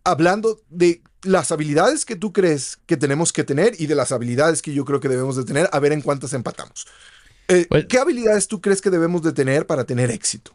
hablando 0.09 0.59
de 0.69 1.01
las 1.23 1.51
habilidades 1.51 2.05
que 2.05 2.15
tú 2.15 2.31
crees 2.31 2.79
que 2.85 2.97
tenemos 2.97 3.33
que 3.33 3.43
tener 3.43 3.73
y 3.79 3.87
de 3.87 3.95
las 3.95 4.11
habilidades 4.11 4.61
que 4.61 4.73
yo 4.73 4.85
creo 4.85 4.99
que 4.99 5.09
debemos 5.09 5.35
de 5.35 5.43
tener, 5.43 5.69
a 5.71 5.79
ver 5.79 5.91
en 5.91 6.01
cuántas 6.01 6.33
empatamos. 6.33 6.87
Eh, 7.47 7.65
pues 7.69 7.85
¿Qué 7.85 7.97
habilidades 7.97 8.47
tú 8.47 8.61
crees 8.61 8.81
que 8.81 8.89
debemos 8.89 9.21
de 9.23 9.33
tener 9.33 9.65
para 9.65 9.83
tener 9.83 10.11
éxito? 10.11 10.53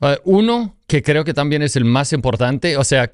Uh, 0.00 0.16
uno, 0.24 0.76
que 0.86 1.02
creo 1.02 1.24
que 1.24 1.34
también 1.34 1.62
es 1.62 1.74
el 1.76 1.84
más 1.84 2.12
importante, 2.12 2.76
o 2.76 2.84
sea, 2.84 3.10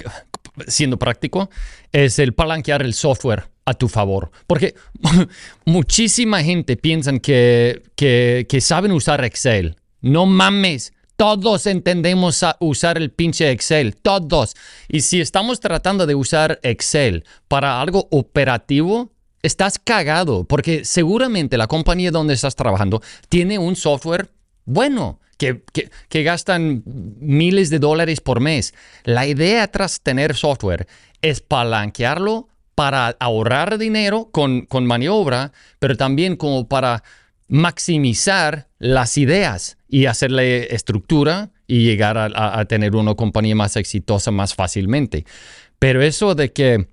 siendo 0.66 0.98
práctico, 0.98 1.48
es 1.92 2.18
el 2.18 2.34
palanquear 2.34 2.82
el 2.82 2.94
software 2.94 3.48
a 3.64 3.74
tu 3.74 3.88
favor. 3.88 4.30
Porque 4.46 4.74
muchísima 5.64 6.42
gente 6.42 6.76
piensa 6.76 7.16
que, 7.18 7.82
que, 7.96 8.46
que 8.48 8.60
saben 8.60 8.92
usar 8.92 9.24
Excel. 9.24 9.76
No 10.00 10.26
mames. 10.26 10.92
Todos 11.22 11.68
entendemos 11.68 12.42
a 12.42 12.56
usar 12.58 12.98
el 12.98 13.12
pinche 13.12 13.48
Excel, 13.52 13.94
todos. 13.94 14.56
Y 14.88 15.02
si 15.02 15.20
estamos 15.20 15.60
tratando 15.60 16.04
de 16.04 16.16
usar 16.16 16.58
Excel 16.64 17.24
para 17.46 17.80
algo 17.80 18.08
operativo, 18.10 19.12
estás 19.40 19.78
cagado, 19.78 20.42
porque 20.42 20.84
seguramente 20.84 21.56
la 21.56 21.68
compañía 21.68 22.10
donde 22.10 22.34
estás 22.34 22.56
trabajando 22.56 23.02
tiene 23.28 23.60
un 23.60 23.76
software 23.76 24.30
bueno. 24.64 25.20
Que, 25.38 25.62
que, 26.08 26.22
gastan 26.24 26.82
miles 26.84 27.70
de 27.70 27.78
dólares 27.78 28.20
por 28.20 28.40
mes. 28.40 28.74
La 29.04 29.24
idea 29.24 29.68
tras 29.68 30.00
tener 30.00 30.34
software 30.34 30.88
es 31.20 31.40
palanquearlo 31.40 32.48
para 32.74 33.16
ahorrar 33.20 33.78
dinero 33.78 34.28
con, 34.32 34.66
con 34.66 34.86
maniobra, 34.86 35.52
pero 35.78 35.96
también 35.96 36.34
como 36.34 36.68
para 36.68 37.04
maximizar 37.52 38.68
las 38.78 39.18
ideas 39.18 39.76
y 39.86 40.06
hacerle 40.06 40.74
estructura 40.74 41.50
y 41.66 41.84
llegar 41.84 42.16
a, 42.16 42.64
tener 42.64 42.96
una 42.96 43.14
compañía 43.14 43.54
más 43.54 43.76
exitosa 43.76 44.30
más 44.30 44.54
fácilmente. 44.54 45.26
Pero 45.78 46.02
eso 46.02 46.34
de 46.34 46.50
que 46.50 46.88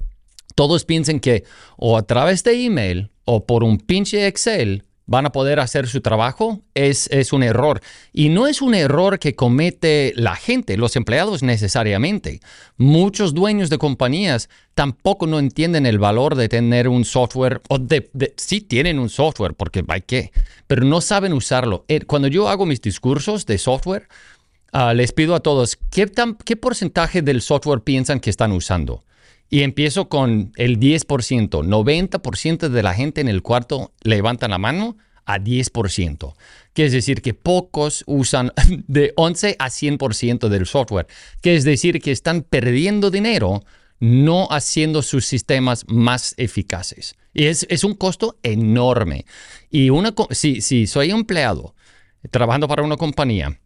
todos 0.56 0.84
piensen 0.84 1.22
que 1.22 1.46
o 1.78 1.98
a 1.98 2.04
través 2.04 2.44
de 2.44 2.66
email 2.66 3.10
o 3.24 3.46
por 3.46 3.64
un 3.64 3.78
pinche 3.78 4.28
Excel 4.28 4.84
van 5.10 5.26
a 5.26 5.32
poder 5.32 5.60
hacer 5.60 5.88
su 5.88 6.02
trabajo 6.02 6.62
es, 6.76 7.08
es 7.08 7.34
un 7.34 7.42
error. 7.42 7.82
Y 8.14 8.30
no 8.30 8.46
es 8.46 8.62
un 8.62 8.76
error 8.76 9.18
que 9.18 9.36
comete 9.36 10.14
la 10.16 10.36
gente, 10.36 10.78
los 10.78 10.96
empleados 10.96 11.42
necesariamente. 11.42 12.42
Muchos 12.78 13.34
dueños 13.34 13.72
de 13.72 13.80
compañías 13.80 14.50
tampoco 14.76 15.26
no 15.26 15.40
entienden 15.40 15.88
el 15.88 15.98
valor 15.98 16.36
de 16.36 16.48
tener 16.48 16.88
un 16.88 17.06
software, 17.06 17.60
o 17.70 17.80
de, 17.80 18.12
sí 18.38 18.62
tienen 18.62 19.00
un 19.00 19.10
software, 19.10 19.56
porque 19.56 19.84
hay 19.88 20.02
que, 20.02 20.32
pero 20.68 20.86
no 20.86 21.02
saben 21.02 21.34
usarlo. 21.34 21.86
Eh, 21.88 22.02
cuando 22.02 22.28
yo 22.28 22.48
hago 22.48 22.68
mis 22.68 22.80
discursos 22.80 23.48
de 23.48 23.58
software, 23.58 24.08
ah, 24.74 24.94
les 24.94 25.12
pido 25.12 25.34
a 25.34 25.40
todos, 25.40 25.80
¿qué, 25.90 26.10
¿qué 26.46 26.56
porcentaje 26.56 27.24
del 27.24 27.42
software 27.42 27.82
piensan 27.82 28.20
que 28.20 28.30
están 28.30 28.52
usando? 28.52 29.04
Y 29.50 29.62
empiezo 29.64 30.10
con 30.10 30.52
el 30.58 30.80
10%. 30.80 31.50
90% 31.50 32.70
de 32.70 32.84
la 32.84 32.94
gente 32.94 33.22
en 33.22 33.28
el 33.28 33.42
cuarto 33.42 33.94
levantan 34.04 34.52
la 34.52 34.58
mano 34.58 34.98
a 35.26 35.40
10%. 35.40 36.34
Quiere 36.74 36.92
decir 36.92 37.22
que 37.22 37.34
pocos 37.34 38.04
usan 38.08 38.52
de 38.88 39.14
11 39.16 39.56
a 39.60 39.68
100% 39.68 40.50
del 40.50 40.66
software. 40.66 41.08
Quiere 41.42 41.62
decir 41.62 42.02
que 42.02 42.12
están 42.12 42.42
perdiendo 42.44 43.12
dinero 43.12 43.64
no 44.00 44.48
haciendo 44.50 45.02
sus 45.02 45.26
sistemas 45.26 45.86
más 45.88 46.34
eficaces. 46.38 47.16
Y 47.34 47.46
es, 47.46 47.84
un 47.84 47.96
costo 47.96 48.38
enorme. 48.44 49.26
Y 49.70 49.90
una, 49.90 50.14
si, 50.32 50.62
si 50.62 50.88
soy 50.88 51.12
empleado 51.12 51.76
trabajando 52.32 52.68
para 52.68 52.84
una 52.84 52.98
compañía 52.98 53.60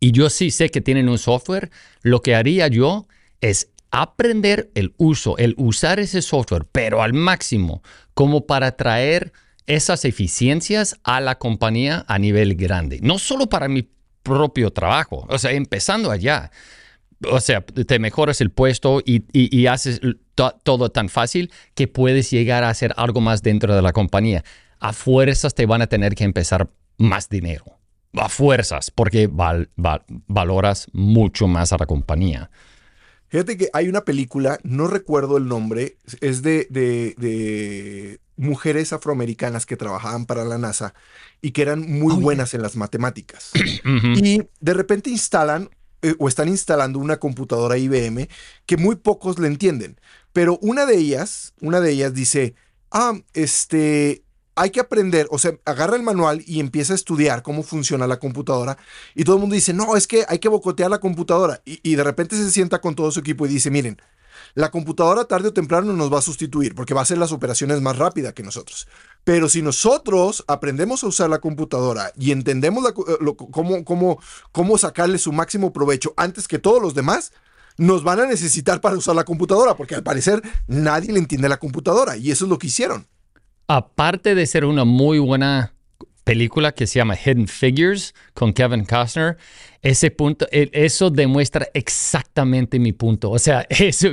y 0.00 0.12
yo 0.12 0.30
sí 0.30 0.50
sé 0.50 0.70
que 0.70 0.80
tienen 0.80 1.08
un 1.08 1.18
software, 1.18 1.70
lo 2.02 2.22
que 2.22 2.34
haría 2.34 2.68
yo 2.68 3.06
es 3.40 3.70
aprender 3.90 4.70
el 4.74 4.94
uso, 4.96 5.36
el 5.38 5.54
usar 5.56 6.00
ese 6.00 6.22
software, 6.22 6.66
pero 6.70 7.02
al 7.02 7.12
máximo, 7.12 7.82
como 8.14 8.46
para 8.46 8.76
traer 8.76 9.32
esas 9.66 10.04
eficiencias 10.04 10.98
a 11.04 11.20
la 11.20 11.38
compañía 11.38 12.04
a 12.08 12.18
nivel 12.18 12.54
grande. 12.54 13.00
No 13.02 13.18
solo 13.18 13.48
para 13.48 13.68
mi 13.68 13.88
propio 14.22 14.70
trabajo, 14.72 15.26
o 15.28 15.38
sea, 15.38 15.52
empezando 15.52 16.10
allá. 16.10 16.50
O 17.30 17.40
sea, 17.40 17.62
te 17.62 17.98
mejoras 17.98 18.40
el 18.40 18.50
puesto 18.50 19.02
y, 19.04 19.66
haces 19.66 20.00
todo 20.62 20.90
tan 20.90 21.08
fácil 21.08 21.50
que 21.74 21.88
puedes 21.88 22.30
llegar 22.30 22.62
a 22.62 22.70
hacer 22.70 22.94
algo 22.96 23.20
más 23.20 23.42
dentro 23.42 23.74
de 23.74 23.82
la 23.82 23.92
compañía. 23.92 24.44
A 24.78 24.92
fuerzas 24.92 25.54
te 25.54 25.66
van 25.66 25.82
a 25.82 25.88
tener 25.88 26.14
que 26.14 26.24
empezar 26.24 26.68
más 26.96 27.28
dinero. 27.28 27.64
A 28.14 28.28
fuerzas, 28.28 28.90
porque 28.90 29.28
valoras 30.26 30.86
mucho 30.92 31.48
más 31.48 31.72
a 31.72 31.76
la 31.78 31.86
compañía. 31.86 32.50
Fíjate 33.28 33.56
que 33.56 33.68
hay 33.72 33.88
una 33.88 34.02
película, 34.02 34.58
no 34.62 34.86
recuerdo 34.86 35.36
el 35.36 35.48
nombre, 35.48 35.98
es 36.20 36.42
de, 36.42 36.66
de, 36.70 38.20
mujeres 38.36 38.92
afroamericanas 38.92 39.66
que 39.66 39.76
trabajaban 39.76 40.24
para 40.24 40.44
la 40.44 40.58
NASA 40.58 40.94
y 41.42 41.50
que 41.50 41.62
eran 41.62 41.90
muy 41.90 42.14
buenas 42.14 42.54
en 42.54 42.62
las 42.62 42.76
matemáticas. 42.76 43.50
Y 44.16 44.42
de 44.60 44.74
repente 44.74 45.10
instalan 45.10 45.68
eh, 46.02 46.14
o 46.18 46.28
están 46.28 46.48
instalando 46.48 47.00
una 47.00 47.18
computadora 47.18 47.76
IBM 47.76 48.28
que 48.66 48.76
muy 48.76 48.96
pocos 48.96 49.38
le 49.38 49.48
entienden. 49.48 50.00
Pero 50.32 50.58
una 50.62 50.86
de 50.86 50.96
ellas, 50.96 51.54
una 51.60 51.80
de 51.80 51.90
ellas 51.90 52.14
dice, 52.14 52.54
ah, 52.90 53.14
este, 53.34 54.22
hay 54.58 54.70
que 54.70 54.80
aprender, 54.80 55.28
o 55.30 55.38
sea, 55.38 55.56
agarra 55.64 55.96
el 55.96 56.02
manual 56.02 56.42
y 56.44 56.58
empieza 56.58 56.92
a 56.92 56.96
estudiar 56.96 57.42
cómo 57.42 57.62
funciona 57.62 58.08
la 58.08 58.18
computadora 58.18 58.76
y 59.14 59.22
todo 59.22 59.36
el 59.36 59.40
mundo 59.40 59.54
dice, 59.54 59.72
no, 59.72 59.96
es 59.96 60.08
que 60.08 60.24
hay 60.28 60.40
que 60.40 60.48
bocotear 60.48 60.90
la 60.90 60.98
computadora 60.98 61.62
y, 61.64 61.94
de 61.94 62.04
repente 62.04 62.36
se 62.36 62.50
sienta 62.50 62.80
con 62.80 62.94
todo 62.94 63.10
su 63.12 63.20
equipo 63.20 63.46
y 63.46 63.50
dice, 63.50 63.70
miren, 63.70 64.02
la 64.54 64.70
computadora 64.70 65.26
tarde 65.26 65.48
o 65.48 65.52
temprano 65.52 65.92
nos 65.92 66.12
va 66.12 66.18
a 66.18 66.22
sustituir 66.22 66.74
porque 66.74 66.92
va 66.92 67.00
a 67.00 67.02
hacer 67.04 67.18
las 67.18 67.30
operaciones 67.30 67.80
más 67.80 67.98
rápida 67.98 68.32
que 68.32 68.42
nosotros. 68.42 68.88
Pero 69.22 69.48
si 69.48 69.62
nosotros 69.62 70.44
aprendemos 70.48 71.04
a 71.04 71.06
usar 71.06 71.30
la 71.30 71.38
computadora 71.38 72.12
y 72.18 72.32
entendemos 72.32 72.84
eh, 72.88 72.92
cómo, 73.52 73.84
cómo, 73.84 74.20
cómo 74.50 74.78
sacarle 74.78 75.18
su 75.18 75.32
máximo 75.32 75.72
provecho 75.72 76.14
antes 76.16 76.48
que 76.48 76.58
todos 76.58 76.82
los 76.82 76.94
demás, 76.94 77.32
nos 77.76 78.02
van 78.02 78.20
a 78.20 78.26
necesitar 78.26 78.80
para 78.80 78.96
usar 78.96 79.14
la 79.14 79.24
computadora 79.24 79.76
porque 79.76 79.94
al 79.94 80.02
parecer 80.02 80.42
nadie 80.66 81.12
le 81.12 81.20
entiende 81.20 81.48
la 81.48 81.58
computadora 81.58 82.16
y 82.16 82.32
eso 82.32 82.44
es 82.44 82.48
lo 82.48 82.58
que 82.58 82.66
hicieron 82.66 83.06
aparte 83.68 84.34
de 84.34 84.46
ser 84.46 84.64
una 84.64 84.84
muy 84.84 85.18
buena 85.18 85.74
película 86.24 86.72
que 86.72 86.86
se 86.86 86.98
llama 86.98 87.16
Hidden 87.16 87.48
Figures 87.48 88.14
con 88.34 88.52
Kevin 88.52 88.84
Costner, 88.84 89.38
ese 89.80 90.10
punto, 90.10 90.46
e, 90.50 90.68
eso 90.74 91.08
demuestra 91.08 91.68
exactamente 91.72 92.78
mi 92.78 92.92
punto. 92.92 93.30
O 93.30 93.38
sea, 93.38 93.66
eso, 93.70 94.08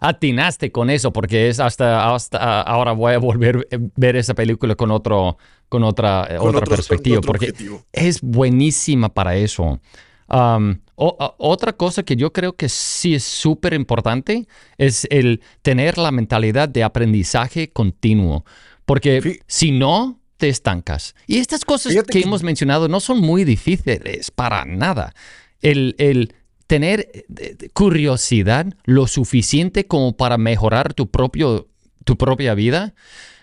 atinaste 0.00 0.72
con 0.72 0.90
eso 0.90 1.12
porque 1.12 1.48
es 1.48 1.60
hasta, 1.60 2.12
hasta 2.12 2.62
ahora 2.62 2.90
voy 2.92 3.12
a 3.14 3.18
volver 3.18 3.68
a 3.70 3.76
ver 3.94 4.16
esa 4.16 4.34
película 4.34 4.74
con 4.74 4.90
otro, 4.90 5.38
con 5.68 5.84
otra, 5.84 6.28
otra 6.40 6.66
perspectiva 6.66 7.20
porque 7.20 7.52
es 7.92 8.20
buenísima 8.20 9.08
para 9.12 9.36
eso. 9.36 9.80
Um, 10.26 10.78
otra 10.96 11.72
cosa 11.74 12.02
que 12.02 12.16
yo 12.16 12.32
creo 12.32 12.54
que 12.54 12.68
sí 12.68 13.14
es 13.14 13.24
súper 13.24 13.74
importante 13.74 14.46
es 14.78 15.06
el 15.10 15.40
tener 15.62 15.98
la 15.98 16.10
mentalidad 16.12 16.68
de 16.68 16.82
aprendizaje 16.82 17.70
continuo. 17.70 18.44
Porque 18.84 19.40
si 19.46 19.72
no, 19.72 20.20
te 20.36 20.48
estancas. 20.48 21.14
Y 21.26 21.38
estas 21.38 21.64
cosas 21.64 21.94
que, 22.10 22.20
hemos 22.20 22.42
mencionado 22.42 22.88
no 22.88 23.00
son 23.00 23.20
muy 23.20 23.44
difíciles 23.44 24.30
para 24.30 24.64
nada. 24.64 25.14
El, 25.60 26.34
tener 26.66 27.10
eh, 27.38 27.68
curiosidad 27.72 28.66
lo 28.84 29.06
suficiente 29.06 29.86
como 29.86 30.16
para 30.16 30.38
mejorar 30.38 30.94
tu, 30.94 31.10
propio, 31.10 31.68
tu 32.04 32.16
propia 32.16 32.54
vida 32.54 32.94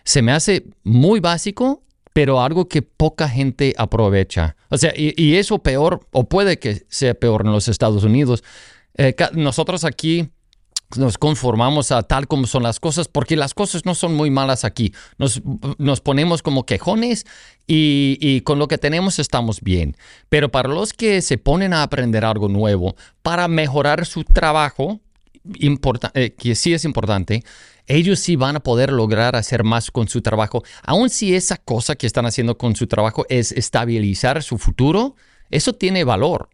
se 0.03 0.21
me 0.21 0.31
hace 0.31 0.65
muy 0.83 1.19
básico, 1.19 1.83
pero 2.13 2.41
algo 2.41 2.67
que 2.67 2.81
poca 2.81 3.29
gente 3.29 3.73
aprovecha. 3.77 4.55
O 4.69 4.77
sea, 4.77 4.93
y, 4.95 5.35
eso 5.35 5.59
peor, 5.59 6.07
o 6.11 6.27
puede 6.27 6.59
que 6.59 6.85
sea 6.89 7.13
peor 7.13 7.43
en 7.45 7.51
los 7.51 7.67
Estados 7.67 8.03
Unidos. 8.03 8.43
Eh, 8.97 9.15
nosotros 9.33 9.85
aquí 9.85 10.29
nos 10.97 11.17
conformamos 11.17 11.91
a 11.91 12.03
tal 12.03 12.27
como 12.27 12.47
son 12.47 12.63
las 12.63 12.79
cosas, 12.79 13.07
porque 13.07 13.35
las 13.35 13.53
cosas 13.53 13.85
no 13.85 13.95
son 13.95 14.13
muy 14.15 14.29
malas 14.29 14.65
aquí. 14.65 14.93
Nos, 15.17 15.41
nos 15.77 16.01
ponemos 16.01 16.41
como 16.41 16.65
quejones 16.65 17.25
y, 17.67 18.41
con 18.41 18.59
lo 18.59 18.67
que 18.67 18.77
tenemos 18.77 19.19
estamos 19.19 19.61
bien. 19.61 19.95
Pero 20.29 20.49
para 20.49 20.69
los 20.69 20.93
que 20.93 21.21
se 21.21 21.37
ponen 21.37 21.73
a 21.73 21.83
aprender 21.83 22.25
algo 22.25 22.49
nuevo, 22.49 22.95
para 23.21 23.47
mejorar 23.47 24.05
su 24.05 24.23
trabajo, 24.23 24.99
eh, 26.13 26.35
que 26.37 26.55
sí 26.55 26.73
es 26.73 26.85
importante, 26.85 27.43
ellos 27.87 28.19
sí 28.19 28.35
van 28.35 28.57
a 28.57 28.59
poder 28.61 28.91
lograr 28.91 29.35
hacer 29.35 29.63
más 29.63 29.91
con 29.91 30.07
su 30.07 30.21
trabajo, 30.21 30.63
aun 30.83 31.09
si 31.09 31.35
esa 31.35 31.57
cosa 31.57 31.95
que 31.95 32.07
están 32.07 32.25
haciendo 32.25 32.57
con 32.57 32.75
su 32.75 32.87
trabajo 32.87 33.25
es 33.29 33.51
estabilizar 33.51 34.43
su 34.43 34.57
futuro, 34.57 35.15
eso 35.49 35.73
tiene 35.73 36.03
valor. 36.03 36.49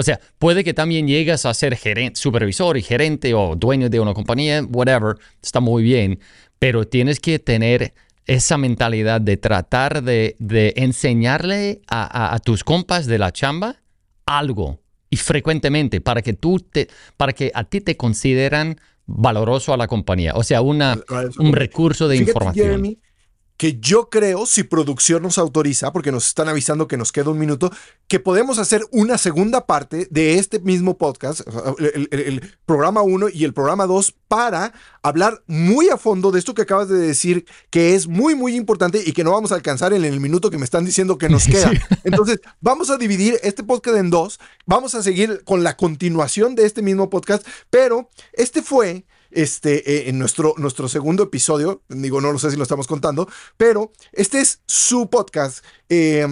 O 0.00 0.02
sea, 0.02 0.18
puede 0.38 0.64
que 0.64 0.72
también 0.72 1.06
llegas 1.06 1.44
a 1.44 1.52
ser 1.52 1.76
gerente, 1.76 2.18
supervisor 2.18 2.78
y 2.78 2.82
gerente 2.82 3.34
o 3.34 3.54
dueño 3.54 3.90
de 3.90 4.00
una 4.00 4.14
compañía, 4.14 4.64
whatever, 4.64 5.16
está 5.42 5.60
muy 5.60 5.82
bien, 5.82 6.20
pero 6.58 6.88
tienes 6.88 7.20
que 7.20 7.38
tener 7.38 7.92
esa 8.24 8.56
mentalidad 8.56 9.20
de 9.20 9.36
tratar 9.36 10.02
de, 10.02 10.36
enseñarle 10.76 11.82
a, 11.86 12.38
tus 12.42 12.64
compas 12.64 13.04
de 13.04 13.18
la 13.18 13.30
chamba 13.30 13.76
algo 14.24 14.80
y 15.10 15.16
frecuentemente 15.16 16.00
para 16.00 16.22
que 16.22 16.32
tú 16.32 16.60
te, 16.60 16.88
para 17.18 17.34
que 17.34 17.52
a 17.54 17.64
ti 17.64 17.82
te 17.82 17.98
consideran 17.98 18.80
valoroso 19.04 19.74
a 19.74 19.76
la 19.76 19.86
compañía, 19.86 20.32
o 20.34 20.42
sea, 20.42 20.62
una, 20.62 20.98
un 21.38 21.52
recurso 21.52 22.08
de 22.08 22.16
información 22.16 22.96
que 23.60 23.78
yo 23.78 24.08
creo, 24.08 24.46
si 24.46 24.62
producción 24.62 25.22
nos 25.22 25.36
autoriza, 25.36 25.92
porque 25.92 26.10
nos 26.10 26.26
están 26.26 26.48
avisando 26.48 26.88
que 26.88 26.96
nos 26.96 27.12
queda 27.12 27.28
un 27.28 27.38
minuto, 27.38 27.70
que 28.08 28.18
podemos 28.18 28.56
hacer 28.56 28.86
una 28.90 29.18
segunda 29.18 29.66
parte 29.66 30.08
de 30.10 30.38
este 30.38 30.60
mismo 30.60 30.96
podcast, 30.96 31.42
el, 31.78 32.56
programa 32.64 33.02
1 33.02 33.28
y 33.28 33.44
el 33.44 33.52
programa 33.52 33.84
2, 33.84 34.14
para 34.28 34.72
hablar 35.02 35.42
muy 35.46 35.90
a 35.90 35.98
fondo 35.98 36.30
de 36.30 36.38
esto 36.38 36.54
que 36.54 36.62
acabas 36.62 36.88
de 36.88 36.96
decir, 36.96 37.44
que 37.68 37.94
es 37.94 38.08
muy, 38.08 38.34
muy 38.34 38.56
importante 38.56 39.02
y 39.04 39.12
que 39.12 39.24
no 39.24 39.32
vamos 39.32 39.52
a 39.52 39.56
alcanzar 39.56 39.92
en 39.92 40.06
el 40.06 40.20
minuto 40.20 40.48
que 40.48 40.56
me 40.56 40.64
están 40.64 40.86
diciendo 40.86 41.18
que 41.18 41.28
nos 41.28 41.44
queda. 41.46 41.70
Entonces, 42.04 42.40
vamos 42.62 42.88
a 42.88 42.96
dividir 42.96 43.38
este 43.42 43.62
podcast 43.62 43.98
en 43.98 44.08
dos, 44.08 44.40
vamos 44.64 44.94
a 44.94 45.02
seguir 45.02 45.44
con 45.44 45.64
la 45.64 45.76
continuación 45.76 46.54
de 46.54 46.64
este 46.64 46.80
mismo 46.80 47.10
podcast, 47.10 47.46
pero 47.68 48.08
este 48.32 48.62
fue 48.62 49.04
este, 49.30 49.90
eh, 49.90 50.08
en 50.08 50.18
nuestro, 50.18 50.54
nuestro 50.56 50.88
segundo 50.88 51.24
episodio. 51.24 51.82
Digo, 51.88 52.20
no 52.20 52.32
lo 52.32 52.38
sé 52.38 52.50
si 52.50 52.56
lo 52.56 52.62
estamos 52.62 52.86
contando, 52.86 53.28
pero 53.56 53.92
este 54.12 54.40
es 54.40 54.60
su 54.66 55.10
podcast. 55.10 55.64
Eh, 55.88 56.26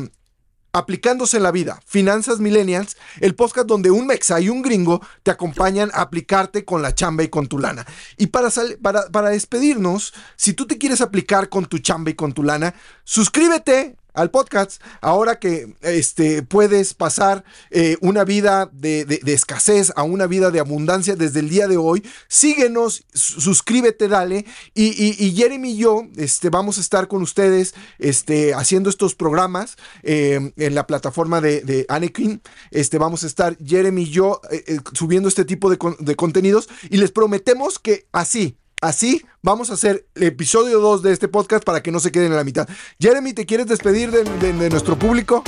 aplicándose 0.73 1.39
en 1.39 1.43
la 1.43 1.51
vida, 1.51 1.81
Finanzas 1.87 2.41
Millennials, 2.41 2.97
el 3.21 3.35
podcast 3.35 3.67
donde 3.67 3.91
un 3.91 4.07
mexa 4.07 4.41
y 4.41 4.49
un 4.49 4.63
gringo 4.63 5.01
te 5.23 5.31
acompañan 5.31 5.91
a 5.93 6.03
aplicarte 6.03 6.65
con 6.65 6.83
la 6.83 6.95
chamba 6.95 7.25
y 7.25 7.29
con 7.29 7.47
tu 7.47 7.59
lana. 7.59 7.87
Y 8.17 8.29
para, 8.29 8.51
para, 8.81 9.09
para 9.09 9.31
despedirnos, 9.31 10.15
si 10.37 10.53
tú 10.53 10.67
te 10.67 10.79
quieres 10.79 11.01
aplicar 11.01 11.49
con 11.49 11.67
tu 11.67 11.79
chamba 11.79 12.11
y 12.11 12.15
con 12.15 12.33
tu 12.33 12.43
lana, 12.43 12.75
suscríbete 13.05 13.97
al 14.19 14.31
podcast. 14.31 14.83
Ahora 15.01 15.39
que 15.39 15.75
este, 15.83 16.43
puedes 16.43 16.95
pasar 16.95 17.45
eh, 17.71 17.97
una 18.01 18.25
vida 18.25 18.69
de, 18.73 19.21
escasez 19.27 19.93
a 19.97 20.03
una 20.03 20.27
vida 20.27 20.51
de 20.51 20.61
abundancia 20.61 21.17
desde 21.17 21.41
el 21.41 21.49
día 21.49 21.69
de 21.69 21.77
hoy, 21.77 22.07
síguenos, 22.29 23.05
suscríbete, 23.15 24.09
dale. 24.09 24.45
Y, 24.75 25.35
Jeremy 25.37 25.73
y 25.73 25.77
yo 25.77 26.03
este, 26.17 26.51
vamos 26.51 26.79
a 26.79 26.81
estar 26.81 27.09
con 27.09 27.23
ustedes 27.23 27.75
este, 27.99 28.55
haciendo 28.55 28.91
estos 28.91 29.15
programas 29.15 29.77
eh, 30.03 30.53
en 30.57 30.75
la 30.75 30.87
plataforma 30.87 31.41
de, 31.41 31.61
de 31.63 31.87
Anakin. 31.89 32.43
Este, 32.71 32.99
vamos 32.99 33.25
a 33.25 33.27
estar 33.27 33.57
Jeremy 33.65 34.03
y 34.03 34.11
yo 34.11 34.41
eh, 34.51 34.81
subiendo 34.95 35.29
este 35.29 35.45
tipo 35.45 35.71
de, 35.71 35.79
de 36.01 36.17
contenidos 36.17 36.69
y 36.91 36.97
les 36.97 37.13
prometemos 37.13 37.79
que 37.79 38.07
así 38.13 38.57
Así 38.81 39.25
vamos 39.43 39.71
a 39.71 39.75
hacer 39.75 40.07
el 40.15 40.25
episodio 40.25 40.79
2 40.79 41.03
de 41.03 41.13
este 41.13 41.27
podcast 41.27 41.65
para 41.65 41.83
que 41.83 41.91
no 41.91 41.99
se 41.99 42.13
queden 42.13 42.31
en 42.31 42.37
la 42.37 42.45
mitad. 42.45 42.69
Jeremy, 43.01 43.33
¿te 43.33 43.45
quieres 43.45 43.67
despedir 43.67 44.11
de, 44.11 44.71
nuestro 44.71 44.97
público? 44.97 45.43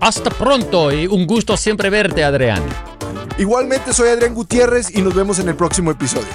Hasta 0.00 0.30
pronto 0.30 0.92
y 0.92 1.06
un 1.06 1.26
gusto 1.26 1.56
siempre 1.56 1.88
verte, 1.90 2.22
Adrián. 2.22 2.62
Igualmente 3.38 3.92
soy 3.92 4.10
Adrián 4.10 4.34
Gutiérrez 4.34 4.94
y 4.94 5.00
nos 5.00 5.14
vemos 5.14 5.38
en 5.38 5.48
el 5.48 5.56
próximo 5.56 5.90
episodio. 5.90 6.28